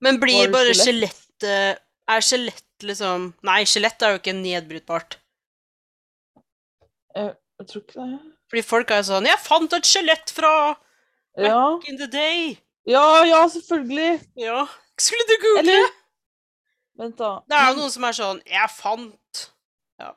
[0.04, 1.22] Men blir bare skjelett?
[1.42, 5.16] skjelettet Er skjelett liksom Nei, skjelett er jo ikke nedbrytbart.
[7.14, 8.20] jeg, jeg tror ikke det.
[8.52, 10.76] Fordi folk er sånn 'Jeg fant et skjelett fra
[11.38, 11.76] Ja.
[11.76, 12.58] back in the day'.
[12.86, 14.20] ja, ja, selvfølgelig.
[14.36, 14.66] Ja.
[14.98, 15.58] Skulle du google?
[15.60, 15.88] Eller
[16.98, 17.40] Vent, da.
[17.48, 19.50] Det er jo noen som er sånn 'Jeg fant
[20.00, 20.12] Ja.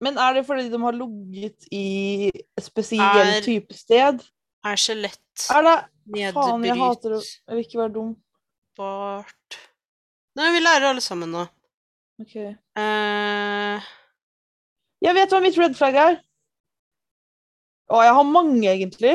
[0.00, 3.00] Men er det fordi de har ligget i et spesielt
[3.36, 4.20] Er- type sted?
[4.64, 5.18] Er skjelett
[6.06, 8.16] det Faen, jeg hater å Jeg vil ikke være dum.
[10.36, 11.44] Nei, vi lærer alle sammen nå.
[12.22, 12.34] Ok.
[12.36, 13.84] Eh,
[15.04, 16.16] Jeg vet hva mitt red flag er.
[17.92, 19.14] Å, jeg har mange, egentlig.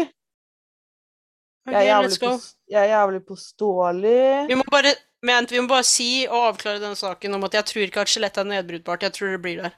[1.67, 2.27] ok, Jeg er let's jævlig, go.
[2.37, 4.47] pås- jeg er jævlig påståelig.
[4.47, 7.65] Vi må bare Vent, vi må bare si og avklare denne saken om at jeg
[7.67, 9.01] tror ikke at skjelett er nedbrytbart.
[9.03, 9.73] Jeg tror det blir der.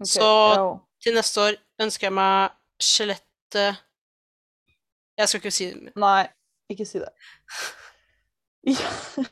[0.00, 0.66] Ok, Så- ja.
[1.00, 3.78] Til neste år ønsker jeg meg skjelettet
[5.16, 5.96] Jeg skal ikke si det.
[5.96, 6.28] Nei,
[6.70, 7.08] ikke si det.
[8.68, 9.24] Ja.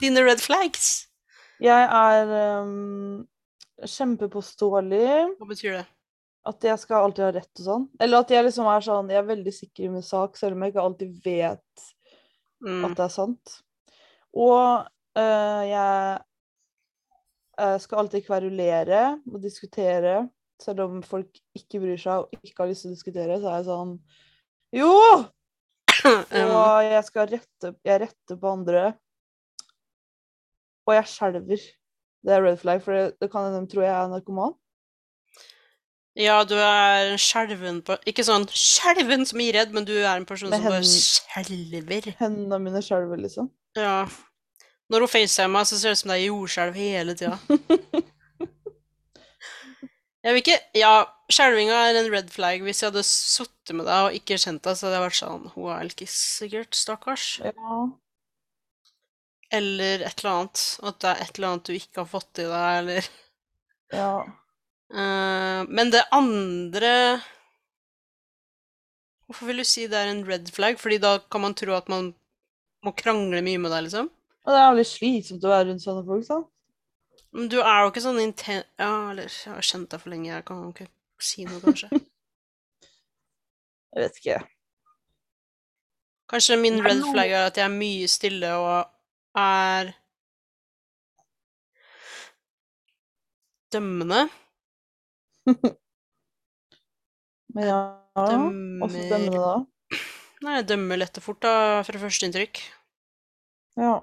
[0.00, 0.90] Dine red flags.
[1.60, 2.30] Jeg er
[2.62, 3.22] um,
[3.84, 5.08] kjempepåståelig.
[5.38, 5.86] Hva betyr det?
[6.48, 7.82] At jeg skal alltid ha rett og sånn.
[8.00, 10.64] Eller at jeg liksom er sånn Jeg er veldig sikker i min sak, selv om
[10.64, 11.88] jeg ikke alltid vet
[12.60, 12.82] Mm.
[12.84, 13.52] at det er sant.
[14.36, 14.82] Og
[15.16, 16.18] uh, jeg
[17.56, 20.28] uh, skal alltid kverulere og diskutere.
[20.60, 23.62] Selv om folk ikke bryr seg og ikke har lyst til å diskutere, så er
[23.62, 23.94] jeg sånn
[24.76, 24.94] Jo!
[26.00, 28.82] Um, Og jeg skal rette Jeg retter på andre.
[30.88, 31.66] Og jeg skjelver.
[32.20, 34.56] Det er red flag, for det, det kan hende de tror jeg er narkoman.
[36.20, 40.16] ja, du er en skjelven på Ikke sånn skjelven som gir redd, men du er
[40.18, 42.10] en person som bare skjelver.
[42.18, 43.48] Hendene mine skjelver, liksom.
[43.78, 44.04] Ja.
[44.90, 47.38] Når hun facetimer, så ser det ut som det er jordskjelv hele tida.
[50.20, 50.94] Jeg vil ikke Ja,
[51.32, 52.60] skjelvinga er en red flag.
[52.66, 55.46] Hvis jeg hadde sittet med deg og ikke kjent deg, så hadde jeg vært sånn
[55.54, 56.76] Hun er elkis, sikkert.
[56.76, 57.26] Stakkars.
[57.40, 57.78] Ja.
[59.50, 60.62] Eller et eller annet.
[60.86, 63.10] At det er et eller annet du ikke har fått i deg, eller
[63.90, 64.12] ja.
[64.90, 67.20] Uh, Men det andre
[69.26, 70.78] Hvorfor vil du si det er en red flag?
[70.82, 72.12] Fordi da kan man tro at man
[72.82, 74.08] må krangle mye med deg, liksom?
[74.42, 76.48] Og det er jævlig slitsomt å være rundt sånne folk, sant?
[77.30, 78.64] Men du er jo ikke sånn inten...
[78.80, 80.88] Ja, eller jeg har kjent deg for lenge, jeg kan ikke
[81.22, 81.90] si noe, kanskje.
[83.90, 84.34] Jeg vet ikke.
[86.30, 88.92] Kanskje min red flag er at jeg er mye stille og
[89.38, 89.92] er
[93.72, 94.28] dømmende.
[97.54, 97.78] Men ja,
[98.14, 99.54] også Dømmer dømmende da.
[100.40, 102.60] Nei, jeg dømmer lett og fort da, fra førsteinntrykk.
[103.80, 103.98] Ja.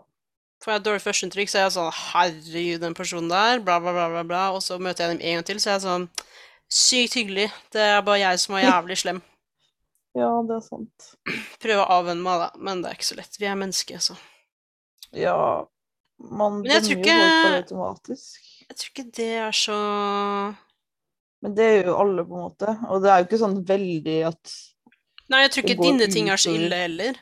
[0.64, 3.94] Får jeg et dårlig førsteinntrykk, så er jeg sånn Herregud, den personen der, bla, bla,
[3.96, 4.44] bla, bla, bla.
[4.56, 6.10] Og så møter jeg dem en gang til, så er jeg sånn
[6.68, 7.46] Sykt hyggelig.
[7.72, 9.22] Det er bare jeg som er jævlig slem.
[10.18, 11.12] ja, det er sant.
[11.64, 13.40] Prøve å avvenne meg, da, men det er ikke så lett.
[13.40, 14.18] Vi er mennesker, så.
[15.16, 15.64] Ja,
[16.20, 18.40] man Men jeg tror ikke- automatisk.
[18.70, 19.78] Jeg tror ikke det er så
[21.42, 22.74] Men det gjør jo alle, på en måte.
[22.90, 24.54] Og det er jo ikke sånn veldig at
[25.30, 27.18] Nei, jeg tror ikke dine dine ting er så ille heller.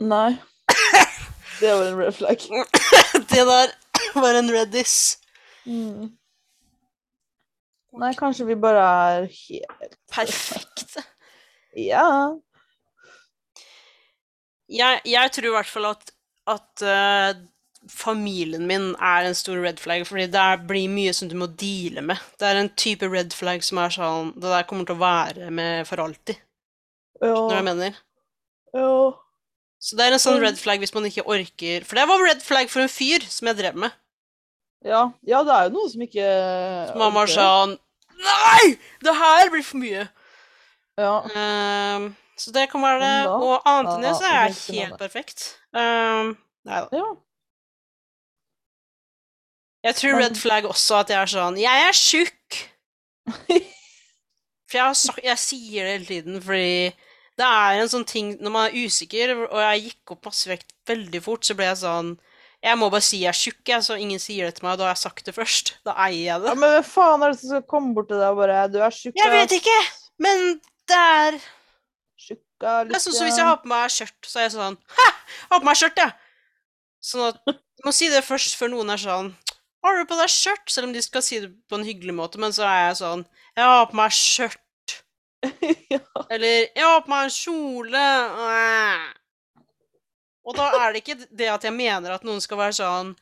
[0.00, 0.38] Nei.
[1.60, 2.38] Det var en red flag.
[3.30, 3.72] Det der
[4.16, 4.94] var en reddis.
[5.66, 6.16] Mm.
[8.00, 10.96] Nei, kanskje vi bare er helt Perfekt.
[11.76, 12.06] Ja.
[14.70, 16.10] Jeg, jeg tror i hvert fall at,
[16.50, 17.32] at uh,
[17.90, 22.02] familien min er en stor red flag, fordi det blir mye som du må deale
[22.04, 22.20] med.
[22.38, 25.48] Det er en type red flag som er sånn Det der kommer til å være
[25.54, 26.36] med for alltid.
[27.22, 27.32] Ja.
[27.34, 27.98] Når jeg mener?
[28.76, 28.92] ja.
[29.80, 30.42] Så det er en sånn Mm.
[30.44, 33.48] red flag hvis man ikke orker For det var red flag for en fyr som
[33.48, 33.94] jeg drev med.
[34.84, 36.26] Ja, ja, det er jo noe som ikke
[36.90, 37.72] Så mamma var sånn
[38.20, 38.74] Nei!
[39.00, 40.02] Det her blir for mye.
[41.00, 41.14] Ja.
[41.32, 43.30] Ehm, så det kan være det.
[43.32, 45.46] Og annet enn det, så er jeg helt perfekt.
[45.70, 46.32] Um,
[46.66, 46.88] nei da.
[46.98, 47.10] ja.
[49.86, 52.56] Jeg tror red flag også at jeg er sånn Jeg er tjukk!
[54.70, 56.90] For jeg, sagt, jeg sier det hele tiden fordi
[57.40, 60.74] det er en sånn ting Når man er usikker, og jeg gikk opp masse vekt
[60.90, 62.10] veldig fort, så ble jeg sånn
[62.66, 64.76] Jeg må bare si jeg er tjukk, jeg, så ingen sier det til meg.
[64.76, 65.72] Da har jeg sagt det først.
[65.86, 66.50] Da eier jeg det.
[66.50, 68.76] ja, men hvem faen er det som skal komme bort til deg og bare Du
[68.82, 69.78] er tjukk, Jeg vet ikke,
[70.20, 70.44] men
[70.90, 71.40] det er
[72.60, 74.76] Tjukka Det er sånn som hvis jeg har på meg skjørt, så er jeg sånn
[74.96, 75.06] Hæ!
[75.30, 76.12] Jeg har på meg skjørt, jeg!
[77.00, 79.30] Sånn at Du må si det først før noen er sånn
[79.84, 80.66] Har du på deg skjørt?
[80.68, 83.24] Selv om de skal si det på en hyggelig måte, men så er jeg sånn
[83.56, 84.60] Jeg har på meg skjørt.
[85.94, 86.02] ja.
[86.28, 88.04] Eller Jeg har på meg en kjole.
[90.44, 93.16] Og da er det ikke det at jeg mener at noen skal være sånn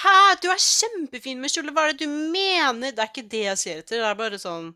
[0.00, 2.94] Hæ, du er kjempefin med kjole, hva er det du mener?
[2.94, 4.00] Det er ikke det jeg ser etter.
[4.00, 4.70] Det er bare sånn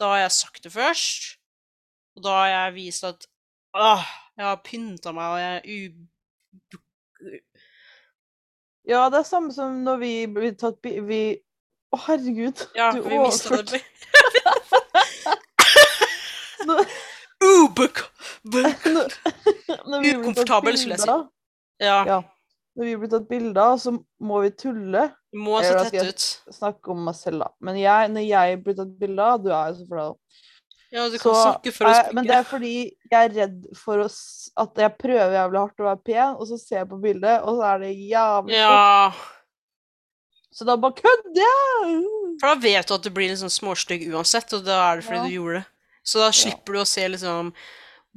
[0.00, 1.34] Da har jeg sagt det først,
[2.16, 3.26] og da har jeg vist at
[3.72, 4.04] Åh,
[4.36, 5.78] jeg har pynta meg, og jeg er u...
[8.88, 10.98] ja, det er samme som når vi blir tatt bi...
[11.06, 11.22] Vi
[11.92, 12.66] Å, herregud.
[12.78, 13.80] Ja, du vi mista det.
[20.20, 21.16] Ukomfortabel, skulle jeg si.
[21.82, 21.98] Ja.
[22.06, 22.20] Ja.
[22.78, 25.08] når vi blir tatt bilde av, så må vi tulle.
[25.32, 26.28] Du må se tett ut.
[26.54, 27.50] Snakke om meg selv, da.
[27.64, 30.12] Men jeg, når jeg blir tatt bilde av, du er jo så flau.
[30.92, 32.72] Ja, du kan Så, snakke for å eh, Men det er fordi
[33.08, 34.08] jeg er redd for å,
[34.60, 37.56] at jeg prøver jævlig hardt å være pen, og så ser jeg på bildet, og
[37.60, 38.58] så er det jævlig.
[38.60, 39.12] Ja,
[40.52, 42.02] Så da bare kødder jeg!
[42.42, 45.20] for da vet du at du blir liksom småstygg uansett, og da er det fordi
[45.22, 45.24] Ja.
[45.28, 45.66] du gjorde det.
[46.04, 47.52] Så da slipper du å se liksom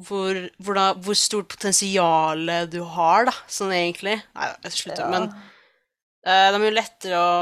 [0.08, 4.18] hvor, hvor, da, hvor stort potensial du har, da, sånn egentlig.
[4.36, 5.06] Nei, jeg slutter.
[5.06, 5.12] Ja.
[5.14, 7.36] Men uh, det er mye lettere å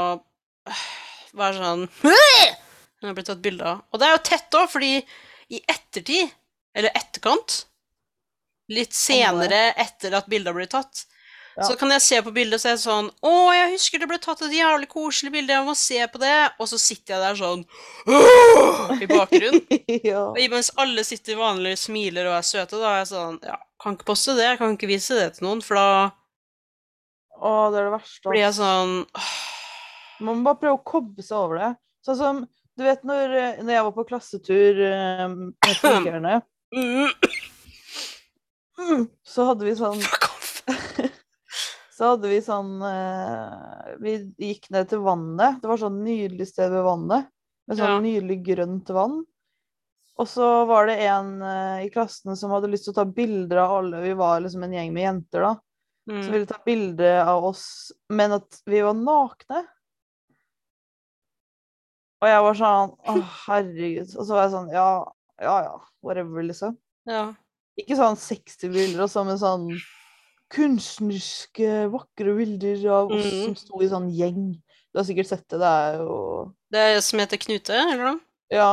[0.70, 0.84] uh,
[1.34, 1.88] være sånn
[3.04, 3.80] Når jeg blitt tatt bilde av.
[3.92, 4.92] Og det er jo tett òg, fordi
[5.52, 6.30] i ettertid,
[6.74, 7.58] eller etterkant,
[8.72, 11.02] litt senere etter at bildet har blitt tatt,
[11.54, 11.66] Ja.
[11.68, 14.16] så kan jeg se på bildet og så er sånn Å, jeg husker det ble
[14.18, 16.32] tatt et jævlig koselig bilde, jeg må se på det.
[16.58, 17.60] Og så sitter jeg der sånn
[18.08, 19.60] «Åh!» i bakgrunnen.
[20.10, 20.24] ja.
[20.32, 23.94] Og mens alle sitter vanlig, smiler og er søte, da er jeg sånn Ja, kan
[23.94, 25.86] ikke poste det, jeg kan ikke vise det til noen, for da
[27.38, 28.30] Å, det er det verste.
[28.32, 28.96] blir jeg sånn
[30.24, 31.70] Man må bare prøve å koble seg over det.
[32.06, 32.42] Sånn som
[32.76, 36.40] Du vet når, eh, når jeg var på klassetur eh, med funkerne,
[36.74, 37.10] mm,
[39.22, 40.00] så hadde vi sånn
[41.94, 44.14] Så hadde vi sånn eh, Vi
[44.48, 45.60] gikk ned til vannet.
[45.62, 47.28] Det var sånn nydelig sted ved vannet.
[47.68, 49.20] Med sånn nydelig grønt vann.
[50.18, 51.30] Og så var det en
[51.82, 54.02] i klassen som hadde lyst til å ta bilder av alle.
[54.02, 55.52] Vi var liksom en gjeng med jenter, da.
[56.06, 56.32] Som Mm.
[56.32, 59.62] ville ta bilde av oss, men at vi var nakne.
[62.24, 64.14] Og jeg var sånn Å, herregud.
[64.16, 64.88] Og så var jeg sånn Ja,
[65.44, 65.74] ja, ja.
[66.04, 66.78] Whatever, liksom.
[67.08, 67.26] Ja.
[67.80, 69.66] Ikke sånn 60 bilder, og så med sånn
[70.54, 73.40] kunstneriske, vakre bilder av oss mm.
[73.48, 74.52] som sto i sånn gjeng.
[74.94, 75.58] Du har sikkert sett det.
[75.58, 76.18] Det er jo
[76.70, 78.20] Det er som heter Knute, eller noe?
[78.52, 78.70] Ja.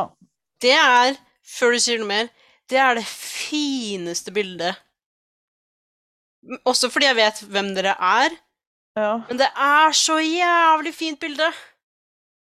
[0.61, 2.29] Det er, før du sier noe mer,
[2.69, 4.77] det er det fineste bildet.
[6.69, 8.37] Også fordi jeg vet hvem dere er,
[8.97, 9.11] Ja.
[9.27, 11.49] men det er så jævlig fint bilde.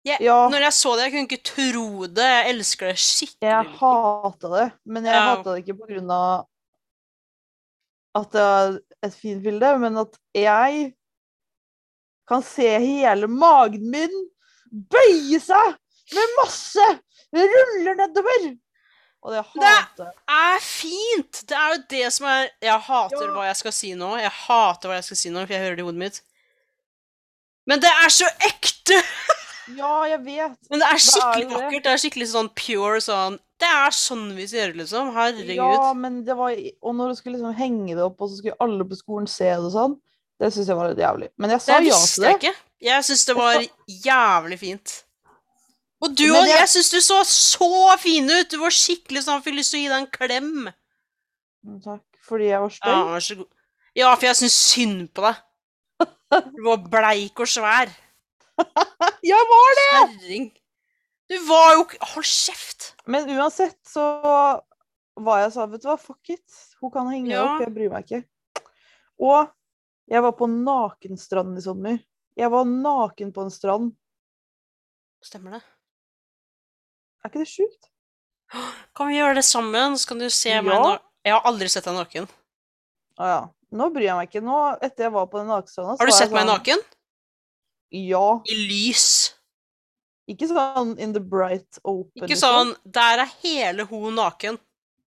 [0.09, 0.37] Jeg, Ja.
[0.51, 2.27] Når jeg så det, jeg kunne ikke tro det.
[2.29, 3.49] Jeg elsker det skikkelig.
[3.49, 5.25] Jeg hater det, men jeg Ja.
[5.35, 6.47] hata det ikke på grunn av
[8.19, 10.93] at det er et fint bilde, men at jeg
[12.29, 14.15] kan se hele magen min
[14.69, 15.75] bøye seg
[16.13, 16.87] med masse
[17.33, 18.49] ruller nedover.
[19.21, 21.43] Og det Det- hater Det er fint!
[21.47, 23.33] Det er jo det som er Jeg hater Ja.
[23.33, 24.15] hva jeg skal si nå.
[24.17, 26.21] Jeg hater hva jeg skal si nå, for jeg hører det i hodet mitt.
[27.67, 29.03] Men det er så ekte!
[29.77, 30.57] Ja, jeg vet.
[30.69, 31.55] Men det er Det er skikkelig det.
[31.57, 31.83] vakkert.
[31.83, 35.09] Det er skikkelig sånn pure sånn Det er sånn vi ser ut, liksom.
[35.13, 35.55] Herregud.
[35.59, 36.51] Ja, men det var
[36.81, 39.49] Og når du skulle liksom henge det opp, og så skulle alle på skolen se
[39.49, 39.97] det og sånn,
[40.39, 41.29] det syns jeg var litt jævlig.
[41.37, 42.29] Men jeg sa det ja visste det.
[42.31, 42.55] jeg ikke.
[42.81, 43.65] Jeg syns det var
[44.07, 45.03] jævlig fint.
[46.01, 46.47] Og du òg.
[46.47, 48.49] jeg- syns du så så fin ut!
[48.49, 50.73] Du var skikkelig sånn Fikk lyst til å gi deg en klem.
[51.67, 52.01] Mm, Takk.
[52.23, 53.47] Fordi jeg var Ja, vær så god.
[53.95, 55.35] Ja, for jeg syns synd på deg.
[56.55, 57.89] Du var bleik og svær.
[59.31, 59.91] Jeg var det!
[59.91, 60.49] Kjerring.
[61.29, 62.87] Du var jo ikke Hold kjeft!
[63.09, 64.03] Men uansett så
[65.19, 66.45] var jeg sånn, vet du hva, fuck it.
[66.79, 67.43] Hun kan henge Ja.
[67.43, 68.21] opp, jeg bryr meg ikke.
[69.19, 69.49] Og
[70.09, 71.99] jeg var på nakenstranden i sommer.
[72.39, 73.91] Jeg var naken på en strand.
[75.25, 75.61] Stemmer det.
[77.23, 77.89] Er ikke det sjukt?
[78.95, 80.61] Kan vi gjøre det sammen, så kan du se Ja.
[80.65, 80.93] meg na
[81.27, 82.29] Jeg har aldri sett deg naken.
[83.19, 83.39] Å ja.
[83.75, 84.41] Nå bryr jeg meg ikke.
[84.41, 86.39] Nå, etter jeg var på den nakenstranda, Har du sett sånn...
[86.39, 86.79] meg naken?
[87.91, 88.41] Ja.
[88.45, 89.05] I lys.
[90.29, 92.11] Ikke sånn in the bright open.
[92.21, 92.73] Ikke liksom.
[92.75, 94.59] sånn Der er hele ho naken.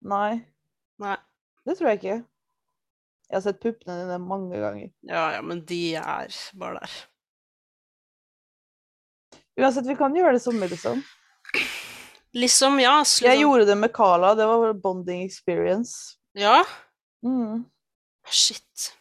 [0.01, 0.45] Nei,
[1.03, 1.17] Nei.
[1.67, 2.17] det tror jeg ikke.
[3.29, 4.91] Jeg har sett puppene dine mange ganger.
[5.05, 6.93] Ja, ja, men de er bare der.
[9.59, 11.01] Uansett, vi kan gjøre det i sommer, liksom.
[12.39, 13.01] Liksom, ja.
[13.01, 13.41] s- Jeg Liksom.
[13.41, 14.35] gjorde det med Carla.
[14.35, 16.15] Det var bonding experience.
[16.33, 16.63] Ja?
[17.25, 17.65] Mm.
[18.29, 18.93] Shit.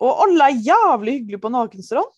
[0.00, 2.12] Og alle er jævlig hyggelige på nakenstrand.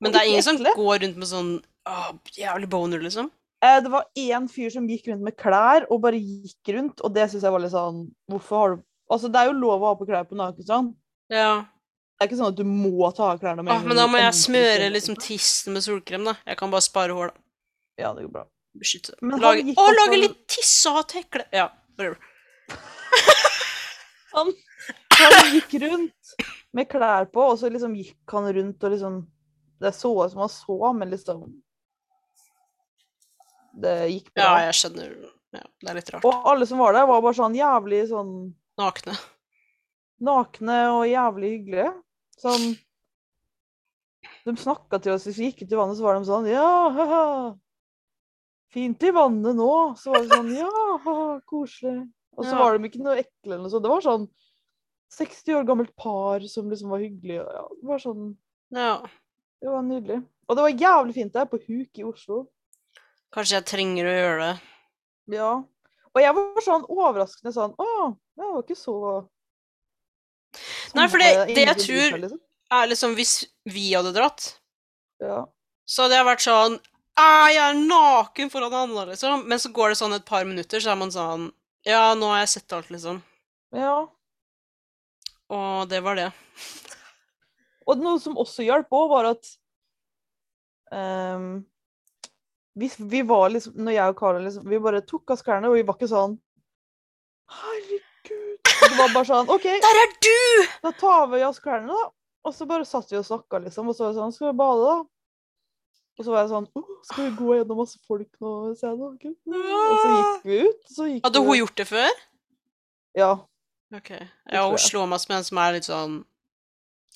[0.00, 1.50] Men det er ingen som går rundt med sånn
[1.88, 3.30] åh, jævlig boner, liksom?
[3.64, 7.10] Eh, det var én fyr som gikk rundt med klær, og bare gikk rundt, og
[7.16, 9.88] det syns jeg var litt sånn Hvorfor har du Altså, det er jo lov å
[9.88, 10.90] ha på klær på nakenstrand.
[11.32, 11.64] Ja.
[11.64, 14.18] Det er ikke sånn at du må ta av klærne med ah, men da må
[14.20, 16.34] jeg smøre liksom tissen med solkrem, da.
[16.44, 17.40] Jeg kan bare spare hår, da.
[18.04, 18.42] Ja, det går bra.
[18.76, 19.16] Beskytte.
[19.24, 22.20] Men Lage, å, opp lage på- litt tiss og ha tekle Ja, whatever.
[24.36, 24.52] Han,
[25.18, 26.34] han gikk rundt
[26.76, 29.22] med klær på, og så liksom gikk han rundt og liksom
[29.80, 31.42] Det så ut som han så, men liksom
[33.78, 34.42] Det gikk bra.
[34.44, 35.12] Ja, jeg skjønner.
[35.54, 36.24] Ja, det er litt rart.
[36.28, 38.32] Og alle som var der, var bare sånn jævlig sånn
[38.78, 39.14] Nakne.
[40.20, 41.92] nakne og jævlig hyggelige.
[42.38, 42.76] Sånn
[44.46, 46.68] De snakka til oss hvis vi gikk ut i vannet, så var de sånn Ja,
[46.96, 47.24] haha.
[48.72, 49.70] Fint i vannet nå.
[50.00, 50.70] Så var det sånn Ja,
[51.04, 52.02] haha, koselig.
[52.36, 52.58] Og så Ja.
[52.58, 53.82] var de ikke noe ekle eller noe sånt.
[53.82, 54.28] Det var sånn
[55.10, 57.40] 60 år gammelt par som liksom var hyggelig.
[57.40, 58.36] og Ja, det var sånn
[58.70, 59.06] Ja.
[59.60, 60.20] Det var nydelig.
[60.48, 62.44] Og det var jævlig fint der, på Huk i Oslo.
[63.34, 64.60] Kanskje jeg trenger å gjøre det.
[65.36, 65.50] Ja.
[66.14, 67.88] Og jeg var sånn overraskende sånn Å,
[68.38, 68.94] jeg var ikke så
[70.96, 72.40] Nei, for det- det jeg tror- liksom.
[72.70, 74.58] Er liksom, hvis vi hadde dratt,
[75.20, 75.44] Ja.
[75.86, 76.80] så hadde jeg vært sånn
[77.16, 79.46] «Ah, Jeg er naken foran andre, liksom.
[79.46, 81.52] Men så går det sånn et par minutter, så er man sånn
[81.84, 83.22] Ja, nå har jeg sett alt, liksom.
[83.72, 84.06] ja.
[85.50, 86.32] Og det var det.
[87.88, 89.50] Og noe som også hjalp òg, var at
[90.92, 91.64] um,
[92.78, 95.70] vi, vi var liksom Når jeg og Karen liksom Vi bare tok av oss klærne,
[95.70, 96.36] og vi var ikke sånn
[97.48, 98.58] Herregud.
[98.68, 100.40] Det var bare sånn OK, Der er du!
[100.84, 102.10] da tar vi av oss klærne, da.
[102.46, 103.88] Og så bare satt vi og snakka, liksom.
[103.88, 104.98] Og så var det sånn Skal vi bade, da?
[106.18, 108.54] Og så var jeg sånn oh, Skal vi gå gjennom masse folk nå?
[108.68, 110.80] Og så gikk vi ut.
[110.92, 112.24] Så gikk Hadde hun gjort det før?
[113.16, 113.30] Ja.
[113.94, 114.10] Ok.
[114.52, 116.18] Ja, hun slår meg som en som er litt sånn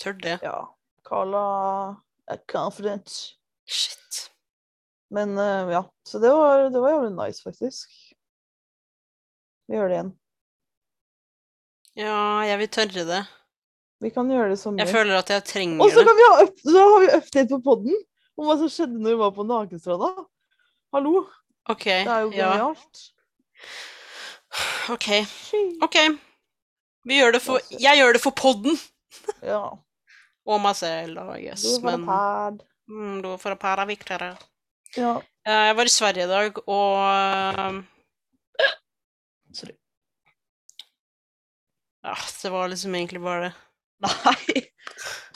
[0.01, 0.39] Tør det.
[0.43, 0.55] ja.
[1.07, 1.43] Carla
[2.31, 3.09] er confident.
[3.67, 4.29] Shit.
[5.13, 7.89] Men uh, ja, så det var, det var jævlig nice, faktisk.
[9.67, 10.11] Vi gjør det igjen.
[11.99, 12.15] Ja,
[12.47, 13.21] jeg vil tørre det.
[14.01, 14.81] Vi kan gjøre det i sommer.
[14.83, 16.07] Jeg føler at jeg trenger Og så det.
[16.09, 17.99] kan vi ha up, så har vi update på podden
[18.37, 20.09] om hva som skjedde når vi var på Nakenstranda.
[20.95, 21.13] Hallo,
[21.69, 21.85] OK.
[21.85, 22.49] det er jo Ja.
[22.49, 23.03] genialt.
[24.93, 25.07] OK.
[25.85, 25.97] OK.
[27.05, 28.75] Vi gjør det for Jeg gjør det for podden!
[29.53, 29.63] Ja.
[30.43, 31.61] Og selv, da, yes.
[31.63, 32.63] Du var Men pad.
[32.91, 34.33] mm, da for å være viktigere.
[34.97, 35.13] Ja.
[35.47, 37.83] Eh, Jeg var i Sverige i dag, og
[39.59, 39.75] Sorry.
[42.03, 43.53] Ja, det var liksom egentlig bare det.
[44.03, 44.63] Nei.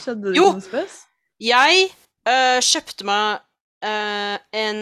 [0.03, 0.51] Skjedde det Jo.
[0.57, 1.01] noe spes?
[1.39, 1.87] Jeg
[2.27, 3.43] uh, kjøpte meg
[3.85, 4.81] uh, en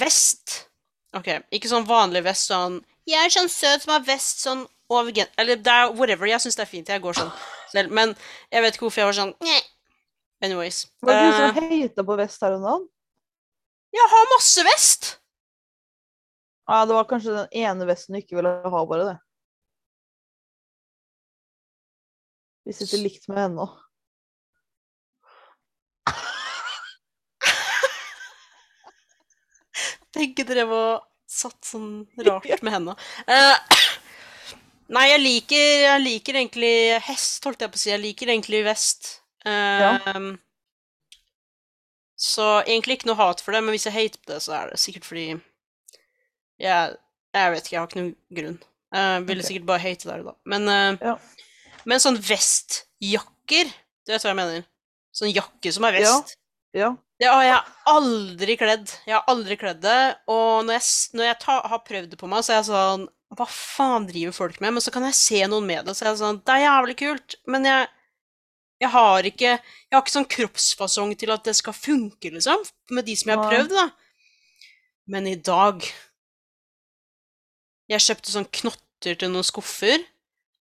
[0.00, 0.64] vest.
[1.14, 5.12] OK, ikke sånn vanlig vest, sånn Jeg er sånn søt som har vest sånn over
[5.14, 5.28] gen...
[5.38, 6.26] Eller det er whatever.
[6.26, 6.90] Jeg syns det er fint.
[6.90, 7.30] Jeg går sånn
[7.74, 7.94] selv.
[7.94, 8.14] Men
[8.50, 9.62] jeg vet ikke hvorfor jeg var sånn Nye.
[10.44, 10.84] Anyways.
[11.04, 12.90] Var det du som hata på vest her om dagen?
[13.94, 15.04] jeg har masse vest!
[16.66, 19.16] Ja, det var kanskje den ene vesten du ikke ville ha, bare det.
[22.64, 23.66] Vi sitter likt med henne nå.
[30.14, 32.94] Begge drev og satt sånn rart med henda.
[33.28, 33.56] Eh,
[34.92, 36.74] nei, jeg liker, jeg liker egentlig
[37.06, 37.90] hest, holdt jeg på å si.
[37.92, 39.20] Jeg liker egentlig vest.
[39.46, 40.32] Eh,
[42.24, 44.70] Så egentlig ikke noe hat for det, men hvis jeg hater på det, så er
[44.70, 45.24] det sikkert fordi
[46.62, 46.94] Jeg,
[47.34, 48.58] jeg vet ikke, jeg har ikke noen grunn.
[48.94, 49.48] Jeg ville okay.
[49.48, 50.34] sikkert bare hate der og da.
[50.46, 51.16] Men, uh, Ja.
[51.84, 53.72] men sånn vestjakker,
[54.06, 54.68] du vet hva jeg mener?
[55.14, 56.36] Sånn jakke som er vest.
[56.74, 56.92] Ja.
[57.18, 57.58] Det har jeg
[57.90, 58.90] aldri kledd.
[59.06, 59.98] Jeg har aldri kledd det.
[60.30, 60.86] Og når jeg,
[61.18, 64.32] når jeg ta, har prøvd det på meg, så er jeg sånn Hva faen driver
[64.36, 64.74] folk med?
[64.76, 66.96] Men så kan jeg se noen med det, så er jeg sånn Det er jævlig
[67.02, 67.88] kult, men jeg
[68.82, 73.06] jeg har ikke Jeg har ikke sånn kroppsfasong til at det skal funke, liksom, med
[73.06, 73.84] de som jeg har prøvd, da.
[75.06, 75.82] Men i dag
[77.90, 80.00] Jeg kjøpte sånn knotter til noen skuffer,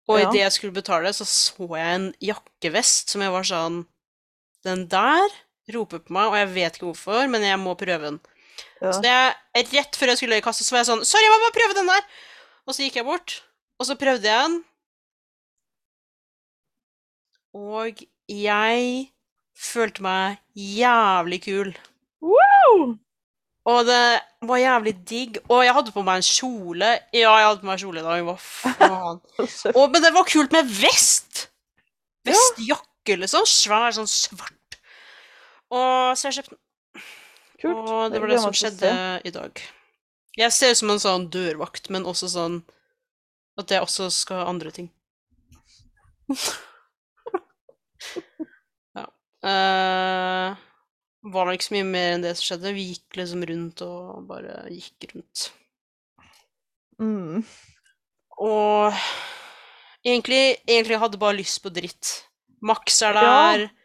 [0.09, 0.27] og Ja.
[0.27, 3.85] idet jeg skulle betale, så så jeg en jakkevest som jeg var sånn
[4.63, 5.29] Den der
[5.73, 8.19] roper på meg, og jeg vet ikke hvorfor, men jeg må prøve den.
[8.81, 8.91] ja.
[8.91, 11.39] Så det rett før jeg skulle i kassa, så var jeg sånn Sorry, jeg må
[11.39, 12.03] bare prøve den der!
[12.67, 13.41] Og så gikk jeg bort,
[13.79, 14.59] og så prøvde jeg den.
[17.53, 19.09] Og jeg
[19.53, 21.73] følte meg jævlig kul.
[22.23, 22.95] Wow!
[23.69, 25.37] Og det var jævlig digg.
[25.49, 26.89] Og jeg hadde på meg en kjole.
[27.15, 28.23] Ja, jeg hadde på meg en kjole i dag.
[28.27, 29.21] Hva faen?
[29.77, 31.45] Og, men det var kult med vest!
[32.27, 33.47] Vestjakke, liksom.
[33.47, 34.79] Svær, sånn svart.
[35.73, 36.61] Og så jeg kjøpte den.
[37.63, 37.77] Kult.
[37.77, 38.91] Og det var det det som skjedde
[39.23, 39.63] i dag.
[40.37, 42.61] Jeg ser ut som en sånn dørvakt, men også sånn
[43.61, 44.87] at jeg også skal ha andre ting.
[48.97, 49.05] ja.
[49.45, 50.57] Uh,
[51.33, 52.73] var nok ikke så mye mer enn det som skjedde.
[52.73, 55.37] Vi gikk liksom rundt og bare gikk rundt.
[56.97, 57.45] Mm.
[58.41, 59.05] Og
[60.01, 62.05] egentlig, egentlig hadde jeg bare lyst på dritt.
[62.63, 63.67] Max er der.
[63.67, 63.82] Godteri.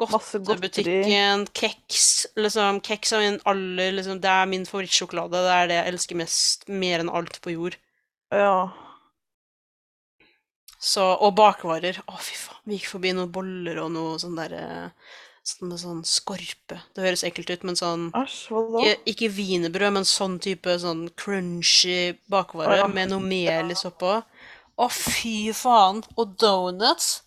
[0.00, 2.06] Godtebutikken, keks.
[2.34, 5.42] Liksom, keks er min aller liksom, Det er min favorittsjokolade.
[5.44, 7.76] Det er det jeg elsker mest, mer enn alt på jord.
[8.34, 8.72] Ja.
[10.82, 12.02] Så, og bakvarer.
[12.10, 12.58] Å, fy faen.
[12.66, 14.64] Vi gikk forbi noen boller og noe sånn derre
[15.44, 16.78] Sånn med sånn skorpe.
[16.96, 22.14] Det høres ekkelt ut, men sånn Asj, ikke, ikke wienerbrød, men sånn type sånn crunchy
[22.32, 22.86] bakvare ja.
[22.88, 24.14] med noe melis oppå.
[24.80, 26.00] Å, fy faen!
[26.16, 27.23] Og donuts.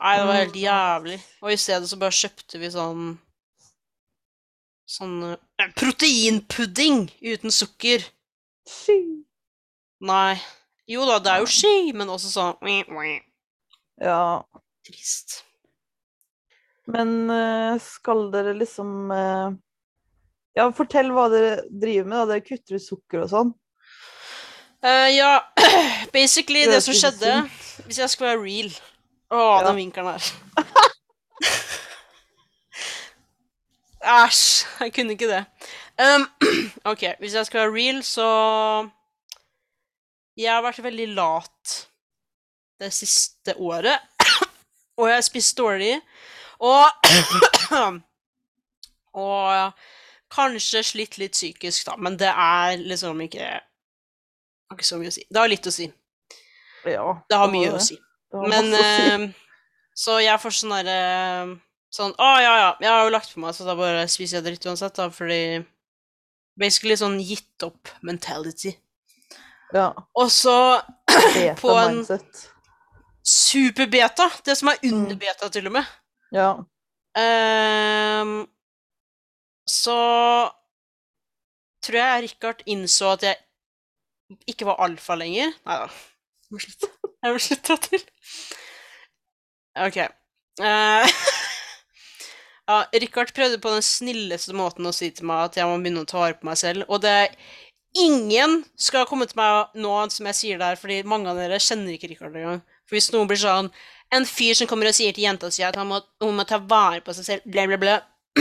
[0.00, 0.62] Nei, det var helt Mm.
[0.62, 1.18] jævlig.
[1.42, 3.18] Og i stedet så bare kjøpte vi sånn
[4.90, 8.02] Sånn eh, proteinpudding uten sukker.
[8.66, 8.96] Ski.
[10.02, 10.40] Nei.
[10.90, 13.20] Jo da, det er jo ski, men også sånn
[14.00, 14.42] Ja.
[14.86, 15.44] Trist.
[16.90, 19.50] Men eh, skal dere liksom eh,
[20.56, 22.18] Ja, fortell hva dere driver med.
[22.18, 22.26] da.
[22.34, 23.54] Dere kutter ut sukker og sånn.
[24.82, 25.44] Uh, ja,
[26.12, 27.44] basically det som skjedde.
[27.86, 28.70] Hvis jeg skal være real
[29.30, 29.66] Å, Ja.
[29.68, 30.30] den vinkelen her.
[34.00, 35.44] Æsj, jeg kunne ikke det.
[36.00, 36.24] Um,
[36.90, 38.26] OK, hvis jeg skal være real, så
[40.40, 41.74] Jeg har vært veldig lat
[42.80, 43.98] det siste året.
[44.98, 46.00] Og jeg har spist dårlig.
[46.60, 46.86] Og
[49.20, 49.72] Og
[50.30, 55.14] kanskje slitt litt psykisk, da, men det er liksom ikke har ikke så mye å
[55.16, 55.24] si.
[55.26, 55.88] Det har litt å si.
[56.86, 57.06] Ja.
[57.28, 57.74] Det har mye det.
[57.74, 57.98] å si.
[58.32, 58.82] Men si.
[58.82, 59.24] eh,
[59.96, 61.58] Så jeg får sånn derre
[61.90, 64.44] Sånn Å, ja, ja, jeg har jo lagt på meg, så da bare spiser jeg
[64.46, 65.64] dritt uansett, da, fordi
[66.60, 68.76] Basically sånn gitt opp mentality.
[69.74, 69.88] ja.
[70.14, 70.54] Og så
[71.62, 72.04] på en
[73.26, 75.18] super-beta, det som er under Mm.
[75.18, 75.86] beta, til og med.
[76.32, 76.50] Ja.
[77.18, 78.48] Um,
[79.66, 79.96] så
[81.82, 83.36] tror jeg Richard innså at jeg
[84.46, 85.52] ikke var alfa lenger.
[85.66, 85.88] Nei da.
[86.50, 86.90] Må slutte.
[87.22, 88.04] Jeg må slutte til.
[89.86, 89.98] OK.
[90.60, 91.06] Uh,
[92.68, 96.04] ja, Richard prøvde på den snilleste måten å si til meg at jeg må begynne
[96.04, 96.86] å ta vare på meg selv.
[96.90, 97.36] Og det er
[98.00, 101.60] ingen skal komme til meg nå som jeg sier det her, fordi mange av dere
[101.62, 102.62] kjenner ikke Richard engang.
[102.86, 103.70] For hvis noen blir sånn
[104.10, 106.56] En fyr som kommer og sier til jenta si at han må, hun må ta
[106.58, 108.00] vare på seg selv, bla, bla, bla.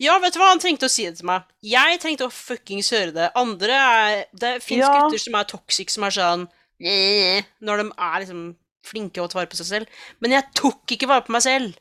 [0.00, 0.48] Ja, vet du hva?
[0.54, 1.44] Han trengte å si det til meg.
[1.62, 3.26] Jeg trengte å fuckings høre det.
[3.36, 4.88] Andre er Det fins Ja.
[4.96, 6.46] gutter som er toxic, som er sånn
[6.80, 8.42] Når de er liksom
[8.90, 9.86] flinke og tar vare på seg selv.
[10.20, 11.76] Men jeg tok ikke vare på meg selv.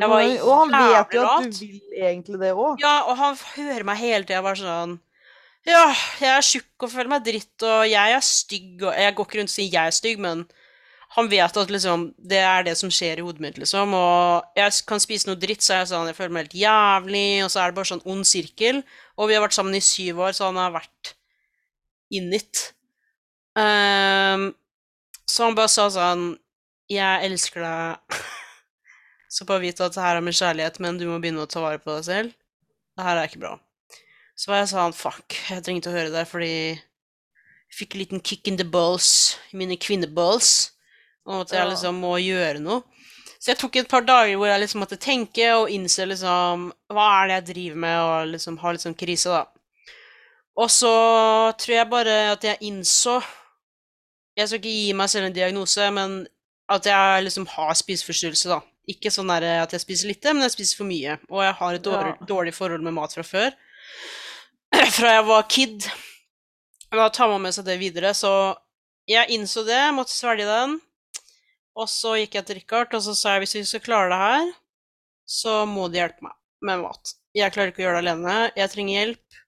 [0.00, 2.80] ja men- og han vet jo at du vil egentlig det òg.
[2.80, 4.98] Ja, og han hører meg hele tida bare sånn
[5.66, 9.26] Ja, jeg er tjukk og føler meg dritt, og jeg er stygg, og Jeg går
[9.26, 10.46] ikke rundt og sier jeg er stygg, men
[11.16, 13.92] han vet at liksom det er det som skjer i hodet mitt, liksom.
[13.94, 17.50] Og jeg kan spise noe dritt, så jeg sånn Jeg føler meg helt jævlig, og
[17.50, 18.82] så er det bare sånn ond sirkel.
[19.18, 21.14] Og vi har vært sammen i syv år, så han har vært
[22.10, 22.72] in it.
[23.56, 24.50] Ehm,
[25.26, 26.34] så han bare sa sånn
[26.92, 28.16] Jeg elsker deg.
[29.36, 31.60] Så bare vit at det her er med kjærlighet, men du må begynne å ta
[31.60, 32.36] vare på deg selv.
[32.96, 33.56] Det her er ikke bra.
[34.38, 38.22] Så var jeg sånn, fuck, jeg trengte å høre det, fordi jeg fikk en liten
[38.22, 40.52] kick in the balls, i mine kvinneballs,
[41.26, 42.84] og at jeg liksom må gjøre noe.
[43.36, 47.08] Så jeg tok et par dager hvor jeg liksom måtte tenke og innse liksom, hva
[47.18, 49.44] er det jeg driver med, og liksom har sånn krise, da.
[50.56, 50.92] Og så
[51.60, 53.18] tror jeg bare at jeg innså,
[54.36, 56.16] jeg skal ikke gi meg selv en diagnose, men
[56.72, 58.60] at jeg liksom har spiseforstyrrelse, da.
[58.90, 61.16] Ikke sånn at jeg spiser lite, men jeg spiser for mye.
[61.30, 62.26] Og jeg har et dårlig, Ja.
[62.26, 63.54] dårlig forhold med mat fra før.
[64.96, 65.86] Fra jeg var kid.
[66.92, 68.30] Da tar man med seg det videre, så
[69.08, 70.76] jeg innså det, måtte svelge den.
[71.76, 74.18] Og så gikk jeg til Richard, og så sa jeg hvis vi skal klare det
[74.20, 74.52] her,
[75.26, 76.34] så må de hjelpe meg
[76.66, 77.12] med mat.
[77.36, 78.36] Jeg klarer ikke å gjøre det alene.
[78.56, 79.40] Jeg trenger hjelp.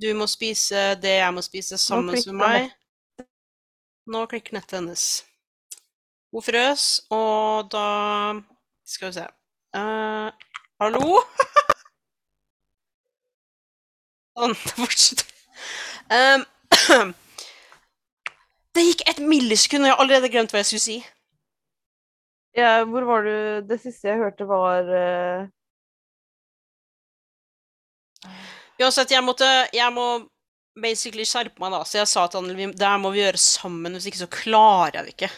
[0.00, 2.72] Du må spise det jeg må spise sammen med meg.
[4.06, 5.04] Nå klikker nettet hennes.
[6.34, 7.84] Hun frøs, og da
[8.84, 9.24] Skal vi se
[9.78, 10.28] uh,
[10.82, 11.22] Hallo?
[14.34, 15.28] Sånn, det fortsetter.
[16.10, 16.44] Um,
[18.74, 20.98] det gikk et millisekund, og jeg har allerede glemt hva jeg skulle si.
[22.58, 23.36] Ja, hvor var du
[23.70, 25.46] Det siste jeg hørte, var uh...
[28.82, 30.26] Uansett, jeg måtte Jeg må
[30.80, 31.82] basically skjerpe meg, da.
[31.86, 35.00] Så jeg sa til han det her må vi gjøre sammen, hvis ikke så klarer
[35.00, 35.30] jeg det ikke.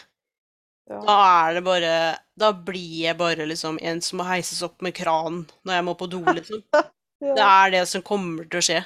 [0.91, 0.99] ja.
[1.05, 1.93] Da er det bare
[2.39, 5.97] Da blir jeg bare liksom en som må heises opp med kran når jeg må
[5.99, 6.63] på do, liksom.
[7.17, 8.81] Det er det som kommer til å skje.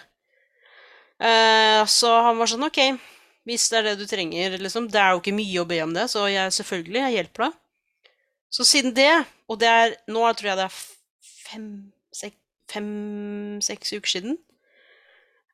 [1.21, 2.79] Uh, så han var sånn OK,
[3.45, 4.87] hvis det er det du trenger, liksom.
[4.87, 7.57] Det er jo ikke mye å be om det, så jeg selvfølgelig, jeg hjelper deg.
[8.51, 9.11] Så siden det,
[9.51, 10.79] og det er Nå tror jeg det er
[11.51, 11.67] fem,
[12.15, 12.35] sek,
[12.71, 12.87] fem
[13.59, 14.39] uker siden,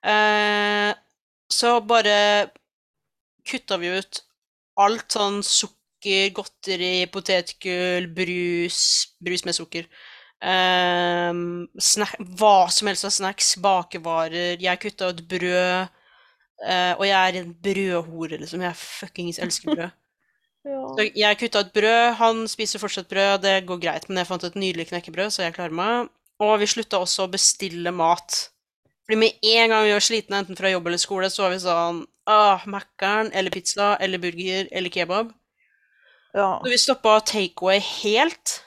[0.03, 0.91] eh,
[1.49, 2.49] så bare
[3.47, 4.21] kutta vi ut
[4.77, 8.79] alt sånn sukker, godteri, potetgull, brus
[9.23, 9.87] Brus med sukker.
[10.37, 11.31] Eh,
[11.81, 14.59] snack, hva som helst av snacks, bakevarer.
[14.61, 15.87] Jeg kutta ut brød.
[16.67, 18.61] eh, og jeg er en brødhore, liksom.
[18.61, 19.89] Jeg fuckings elsker brød.
[20.69, 20.81] ja.
[20.97, 22.13] Så jeg kutta ut brød.
[22.21, 25.57] Han spiser fortsatt brød, det går greit, men jeg fant et nydelig knekkebrød, så jeg
[25.57, 26.11] klarer meg.
[26.43, 28.51] Og vi slutta også å bestille mat.
[29.07, 31.63] Fordi med en gang vi var slitne, enten fra jobb eller skole, så var vi
[31.63, 35.29] sånn Åh, Mækkern eller pizza eller burger eller kebab.
[36.35, 36.49] ja.
[36.59, 38.57] Så vi stoppa takeaway helt.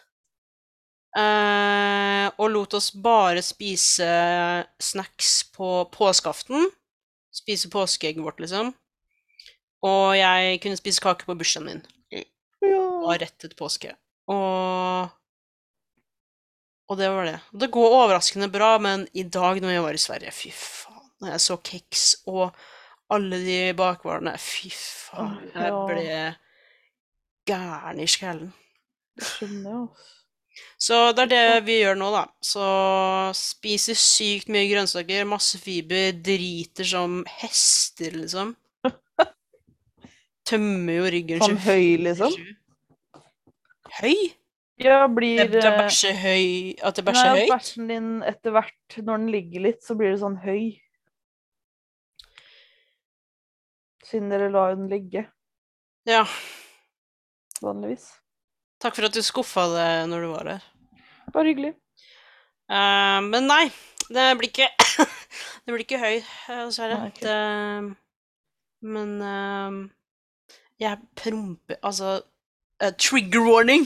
[1.11, 4.09] Uh, og lot oss bare spise
[4.81, 6.71] snacks på påskeaften.
[7.35, 8.73] Spise påskeegget vårt, liksom.
[9.85, 11.83] Og jeg kunne spise kake på bursdagen min.
[12.65, 12.81] ja.
[13.01, 13.93] Og rett etter påske.
[14.29, 15.09] Og
[16.91, 17.39] Og det var det.
[17.55, 21.11] Det går overraskende bra, men i dag når jeg var i Sverige, fy faen.
[21.23, 22.49] Når jeg så keks og
[23.15, 25.37] alle de bakvarene, fy faen.
[25.55, 26.07] Jeg ble
[27.47, 28.51] gæren i skallen.
[30.81, 32.25] Så det er det vi gjør nå, da.
[32.43, 32.65] Så
[33.39, 38.57] spiser sykt mye grønnsaker, masse fiber, driter som hester, liksom.
[40.51, 42.35] Tømmer jo ryggen Som høy, liksom?
[44.01, 44.17] Høy?
[44.81, 47.51] Ja, Det blir det er bæsjer høy At det bæsjer høyt?
[47.53, 50.81] bæsjen din etter hvert, når den ligger litt, så blir det sånn høy.
[54.09, 55.27] Siden dere la den ligge,
[56.09, 56.25] Ja.
[57.63, 58.09] vanligvis.
[58.81, 60.65] Takk for at du skuffa det når du var her.
[61.35, 61.75] Bare hyggelig.
[62.71, 63.67] Uh, men nei,
[64.09, 64.71] det blir ikke
[65.67, 66.17] Det blir ikke høy,
[66.49, 66.97] eh, dessverre.
[67.13, 67.29] Okay.
[67.29, 67.93] Uh,
[68.83, 69.91] men uh,
[70.81, 72.23] jeg promper Altså
[72.81, 73.85] eh, Trigger warning!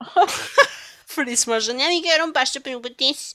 [1.12, 3.34] For de som er sånn 'Jeg vil ikke høre om bæsj og promp og tiss'.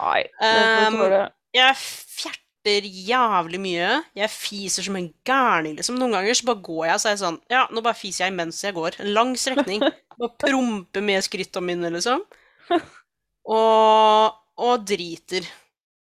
[0.00, 1.30] Nei, Um.
[1.54, 3.90] Jeg fjerter jævlig mye.
[4.16, 5.98] Jeg fiser som en gærning, liksom.
[5.98, 8.26] Noen ganger så bare går jeg og så er jeg sånn Ja, nå bare fiser
[8.26, 9.00] jeg mens jeg går.
[9.00, 9.80] En lang strekning.
[10.18, 12.22] Bare promper med skrittene mine, liksom.
[13.50, 15.44] Og, og driter.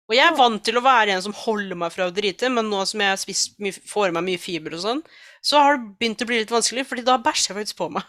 [0.07, 2.68] Og jeg er vant til å være en som holder meg fra å drite, men
[2.70, 5.01] nå som jeg har spist mye, får i meg mye fiber og sånn,
[5.42, 8.07] så har det begynt å bli litt vanskelig, fordi da bæsjer jeg faktisk på meg.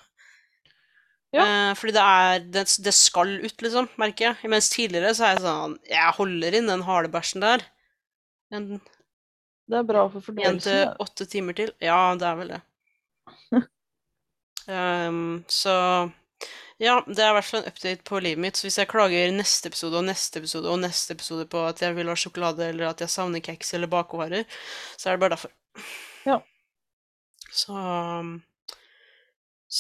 [1.36, 4.52] Eh, fordi det er det, det skal ut, liksom, merker jeg.
[4.52, 7.66] Mens tidligere så er jeg sånn Jeg holder inn den harde bæsjen der.
[8.56, 8.78] En
[9.68, 10.62] Det er bra for én fordøyelsen.
[10.64, 11.74] til åtte timer til.
[11.84, 12.62] Ja, det er vel det.
[14.72, 15.76] um, så
[16.78, 18.58] ja, det er i hvert fall en update på livet mitt.
[18.58, 21.96] Så hvis jeg klager neste episode og neste episode og neste episode på at jeg
[21.98, 24.46] vil ha sjokolade, eller at jeg savner kjeks eller bakevarer,
[24.96, 25.52] så er det bare derfor.
[26.28, 26.38] Ja.
[27.50, 27.74] Så,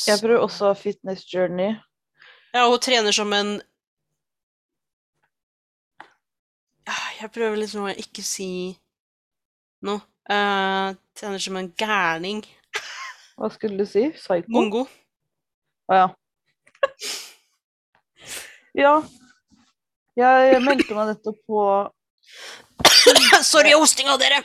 [0.07, 1.75] Jeg prøver også fitness journey.
[2.53, 3.61] Ja, hun trener som en
[7.17, 8.77] Jeg prøver liksom å ikke si
[9.83, 9.99] noe.
[10.29, 12.43] Uh, trener som en gærning.
[13.39, 14.05] Hva skulle du si?
[14.15, 14.51] Psycho?
[14.53, 14.83] Mongo.
[15.89, 16.07] Å ja.
[18.83, 18.93] ja.
[20.19, 21.65] Jeg meldte meg nettopp på
[23.51, 24.43] Sorry, hostinga, dere!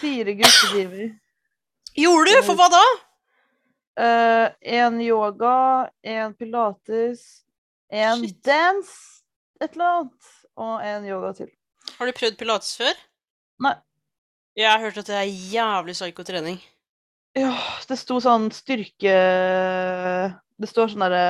[0.00, 1.10] fire gruppetimer.
[1.98, 2.42] Gjorde du?
[2.46, 2.82] For hva da?
[3.98, 7.42] Én yoga, én pilates,
[7.90, 9.24] én dance,
[9.58, 11.50] et eller annet, og én yoga til.
[11.98, 12.94] Har du prøvd pilates før?
[13.64, 13.74] Nei.
[14.58, 16.60] Jeg har hørt at det er jævlig psyko trening.
[17.38, 17.52] Ja,
[17.86, 19.12] det sto sånn styrke
[20.58, 21.26] Det står sånn derre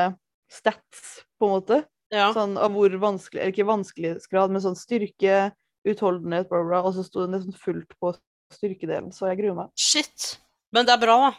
[0.48, 1.80] stats, på en måte.
[2.14, 2.30] Ja.
[2.32, 5.50] Sånn av hvor vanskelig Eller ikke vanskelighetsgrad, men sånn styrke,
[5.88, 6.80] utholdenhet, bla, bla.
[6.88, 8.14] Og så sto det nesten fullt på
[8.54, 9.74] styrkedelen, så jeg gruer meg.
[9.76, 10.38] Shit.
[10.72, 11.32] Men det er bra, da.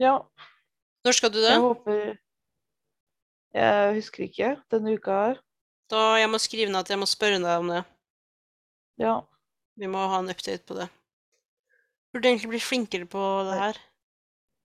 [0.00, 0.14] Ja,
[1.04, 1.50] Når skal du det?
[1.54, 2.00] jeg håper
[3.56, 5.38] Jeg husker ikke denne uka her.
[5.90, 7.80] Da jeg må skrive ned at jeg må spørre deg om det.
[9.00, 9.14] Ja.
[9.80, 10.86] Vi må ha en update på det.
[12.12, 13.80] Burde egentlig bli flinkere på det her.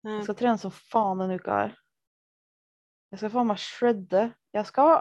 [0.05, 1.73] Eh, Jeg skal trene som faen denne uka her.
[3.13, 4.23] Jeg skal faen meg shredde.
[4.53, 4.95] Jeg skal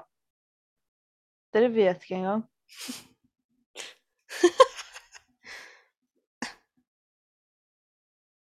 [1.55, 2.43] Dere vet ikke engang.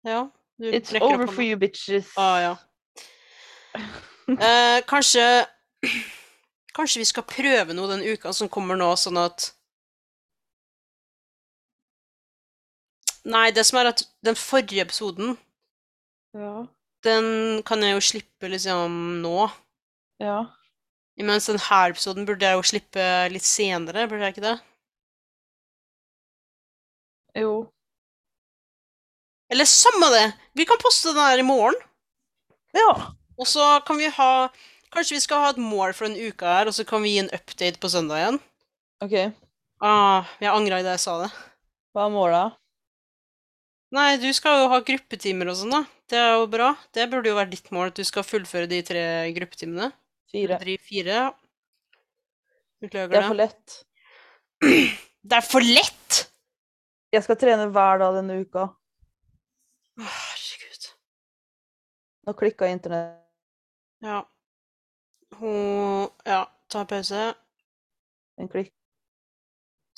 [0.02, 0.30] Ja.
[0.58, 2.12] Du It's over for you bitches.
[2.16, 2.56] Ah, ja.
[3.74, 5.24] Eh, kanskje
[6.76, 9.50] Kanskje vi skal prøve noe den uka som kommer nå, sånn at
[13.28, 15.36] Nei, det som er at den forrige episoden,
[16.34, 16.66] Ja.
[17.04, 19.50] den kan jeg jo slippe liksom nå.
[20.18, 20.40] Ja.
[21.22, 24.56] Mens den her episoden burde jeg jo slippe litt senere, burde jeg ikke det?
[27.38, 27.52] Jo.
[29.52, 30.26] Eller samme det!
[30.56, 31.78] Vi kan poste den her i morgen.
[32.74, 33.12] Ja.
[33.40, 34.32] Og så kan vi ha
[34.92, 37.22] Kanskje vi skal ha et mål for en uke her, og så kan vi gi
[37.22, 38.34] en update på søndag igjen.
[39.00, 39.14] OK.
[39.80, 41.30] Ah, jeg angra i det jeg sa det.
[41.96, 42.58] Hva er målet?
[43.96, 45.80] Nei, du skal jo ha gruppetimer og sånn, da.
[46.12, 46.74] Det er jo bra.
[46.92, 49.88] Det burde jo være ditt mål, at du skal fullføre de tre gruppetimene.
[50.32, 50.60] Fire.
[50.60, 51.16] Fire.
[51.16, 51.32] ja.
[52.84, 53.78] Beklager Det er for lett.
[55.32, 56.20] Det er for lett!
[57.12, 58.68] Jeg skal trene hver dag denne uka.
[60.00, 60.92] Herregud.
[62.26, 63.21] Nå klikka internett.
[64.02, 64.22] Ja.
[65.38, 67.32] Hun Ja, ta pause.
[68.38, 68.72] Den klikk.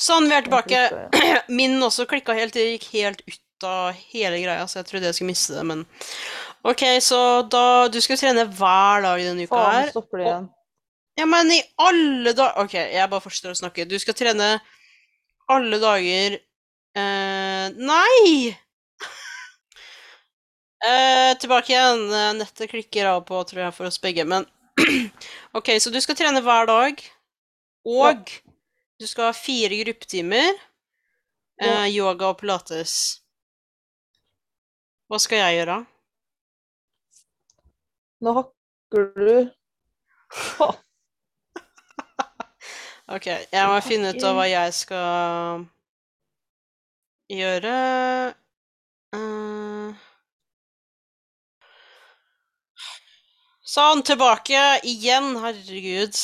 [0.00, 0.80] Sånn, vi er tilbake.
[0.90, 2.54] klikka, Min også klikka helt.
[2.56, 5.84] Det gikk helt ut av hele greia, så jeg trodde jeg skulle miste det, men
[6.66, 9.84] OK, så da Du skal trene hver dag denne uka her.
[9.86, 10.48] Faen, stopper det igjen.
[11.20, 13.86] Ja, men i alle dager OK, jeg bare fortsetter å snakke.
[13.86, 14.48] Du skal trene
[15.54, 18.56] alle dager eh, Nei!
[20.84, 22.12] Eh, tilbake igjen.
[22.12, 24.24] Eh, Nettet klikker av på, tror jeg, for oss begge.
[24.28, 24.44] Men
[25.58, 27.00] OK, så du skal trene hver dag.
[27.88, 28.30] Og
[29.00, 30.52] du skal ha fire gruppetimer.
[31.62, 33.20] Eh, yoga og pilates.
[35.08, 35.78] Hva skal jeg gjøre?
[38.24, 39.50] Nå hakker du
[43.14, 45.66] OK, jeg må finne ut av hva jeg skal
[47.30, 47.74] gjøre.
[49.14, 50.04] Eh,
[53.74, 55.32] Sånn, tilbake igjen.
[55.42, 56.14] Herregud.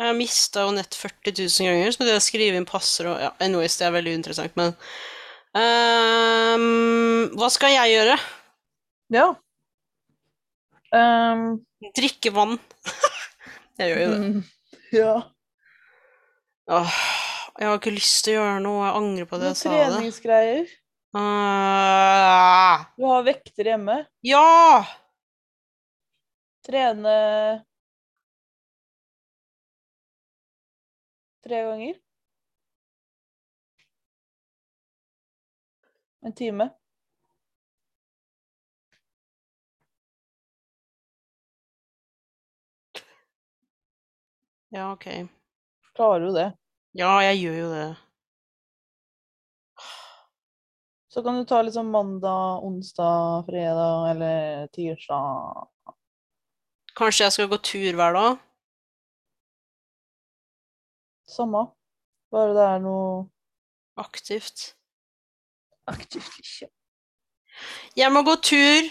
[0.00, 3.20] Jeg har mista jo nett 40 000 ganger, så måtte jeg skrive inn passer og
[3.22, 4.72] Ja, anyways, det er veldig interessant, men
[5.54, 8.16] um, Hva skal jeg gjøre?
[9.14, 9.26] Ja.
[10.90, 11.44] Um,
[11.94, 12.56] Drikke vann.
[13.78, 14.18] jeg gjør jo det.
[14.24, 14.42] mm,
[14.96, 15.12] ja.
[16.72, 16.96] Åh,
[17.60, 18.82] jeg har ikke lyst til å gjøre noe.
[18.88, 19.84] Jeg angrer på det jeg sa det.
[19.92, 20.74] treningsgreier.
[21.12, 24.00] Uh, Du har vekter hjemme.
[24.26, 24.82] ja!
[26.62, 27.64] Trene
[31.42, 31.96] tre ganger.
[36.22, 36.70] En time.
[44.68, 45.06] Ja, OK.
[45.94, 46.52] Klarer du det?
[46.92, 47.88] Ja, jeg gjør jo det.
[51.12, 55.68] Så kan du ta liksom mandag, onsdag, fredag eller tirsdag.
[56.96, 58.36] Kanskje jeg skal gå tur hver dag?
[61.32, 61.62] Samme.
[62.32, 63.28] Bare det er noe
[64.00, 64.74] Aktivt.
[65.86, 66.38] aktivt.
[66.38, 66.68] ikke.
[67.96, 68.88] Jeg må gå tur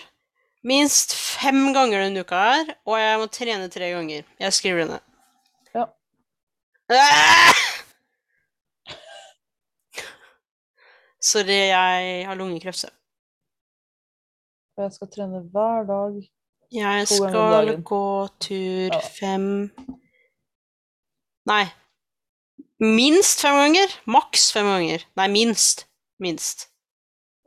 [0.64, 4.24] minst fem ganger denne uka her, og jeg må trene tre ganger.
[4.40, 5.00] Jeg skriver det ned.
[5.74, 5.86] Ja.
[11.32, 12.86] Sorry, jeg har lungekreft.
[14.78, 16.22] Og jeg skal trene hver dag.
[16.72, 18.04] Jeg skal gå
[18.40, 19.00] tur Ja.
[19.20, 19.72] fem
[21.50, 21.66] Nei.
[22.80, 23.90] Minst fem ganger.
[24.06, 25.04] Maks fem ganger.
[25.18, 25.86] Nei, minst.
[26.22, 26.68] Minst.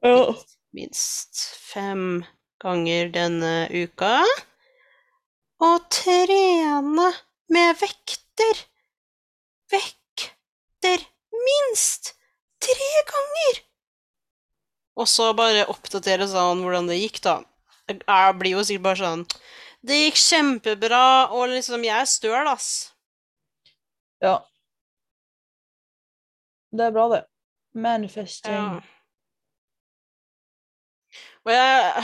[0.02, 0.34] Ja.
[0.74, 1.40] Minst
[1.72, 2.24] fem
[2.62, 4.18] ganger denne uka.
[5.62, 7.08] Og trene
[7.48, 8.64] med vekter.
[9.72, 11.06] Vekter.
[11.32, 12.14] Minst
[12.60, 13.62] tre ganger.
[14.98, 17.38] Og så bare oppdatere sånn hvordan det gikk, da.
[17.88, 19.24] Jeg blir jo sikkert bare sånn
[19.84, 21.00] Det gikk kjempebra,
[21.36, 22.70] og liksom Jeg er støl, ass.
[24.24, 24.38] ja.
[26.74, 27.20] Det er bra, det.
[27.78, 28.52] Manifesting.
[28.52, 28.80] Ja.
[31.44, 32.02] Og jeg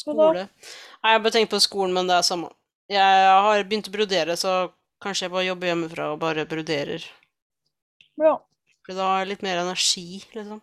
[0.00, 0.44] Skole.
[1.02, 2.52] Nei, jeg bare tenkt på skolen, men det er samme.
[2.90, 4.52] Jeg har begynt å brodere, så
[5.02, 7.04] kanskje jeg bare jobber hjemmefra og bare broderer.
[8.20, 8.36] Ja.
[8.86, 10.62] For da har jeg litt mer energi, liksom.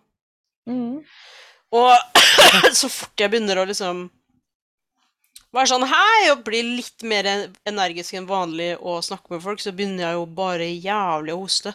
[0.67, 1.03] Mhm.
[1.75, 1.91] Og
[2.79, 4.05] så fort jeg begynner å liksom
[5.55, 7.27] være sånn hei og bli litt mer
[7.67, 11.73] energisk enn vanlig og snakke med folk, så begynner jeg jo bare jævlig å hoste.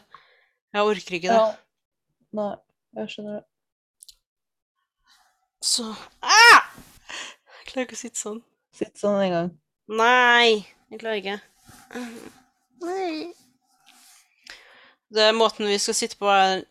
[0.72, 1.40] Jeg orker ikke det.
[1.40, 1.50] ja.
[2.32, 2.52] Nei,
[2.96, 3.44] jeg skjønner det.
[5.62, 5.84] Så
[6.24, 6.62] ah!
[7.12, 8.40] Jeg klarer ikke å sitte sånn.
[8.74, 9.50] Sitt sånn en gang.
[9.92, 11.36] Nei, jeg klarer ikke.
[12.82, 13.32] Nei.
[15.12, 16.64] Det er måten vi skal sitte på, er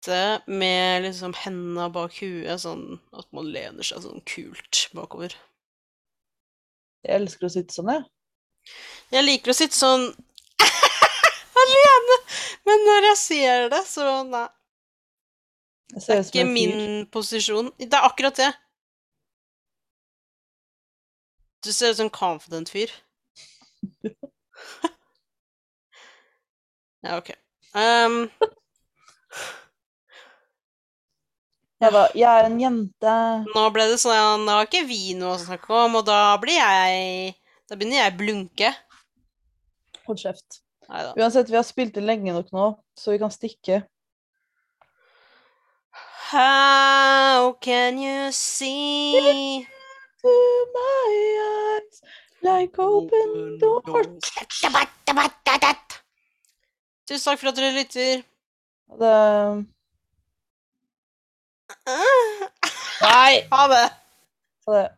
[0.00, 5.34] sitte med liksom hendene bak huet, sånn at man lener seg sånn kult bakover.
[7.04, 8.04] Jeg elsker å sitte sånn, jeg.
[9.12, 10.08] Jeg liker å sitte sånn
[11.64, 12.16] alene,
[12.64, 14.48] men når jeg ser det, så nei.
[15.90, 17.72] Det er ikke min posisjon.
[17.76, 18.50] Det er akkurat det.
[21.64, 22.92] Du ser ut som en confident fyr.
[27.00, 27.30] Ja, OK.
[27.72, 28.28] Um,
[31.80, 33.12] Jeg var jeg er en jente.
[33.54, 36.58] nå ble det sånn Nå har ikke vi noe å snakke om, og da blir
[36.58, 37.32] jeg
[37.70, 38.72] Da begynner jeg å blunke.
[40.04, 40.60] Hold kjeft.
[40.90, 41.14] Neida.
[41.16, 42.66] Uansett, vi har spilt det lenge nok nå,
[42.98, 43.84] så vi kan stikke.
[46.30, 49.64] How can you see
[50.20, 50.32] To
[50.74, 51.12] my
[51.46, 52.02] eyes,
[52.42, 54.34] like open doors.
[57.08, 58.20] Tusen takk for at dere lytter.
[59.00, 59.14] Det...
[63.02, 63.46] Nei!
[63.50, 63.86] Ha det.
[64.66, 64.88] Ha det.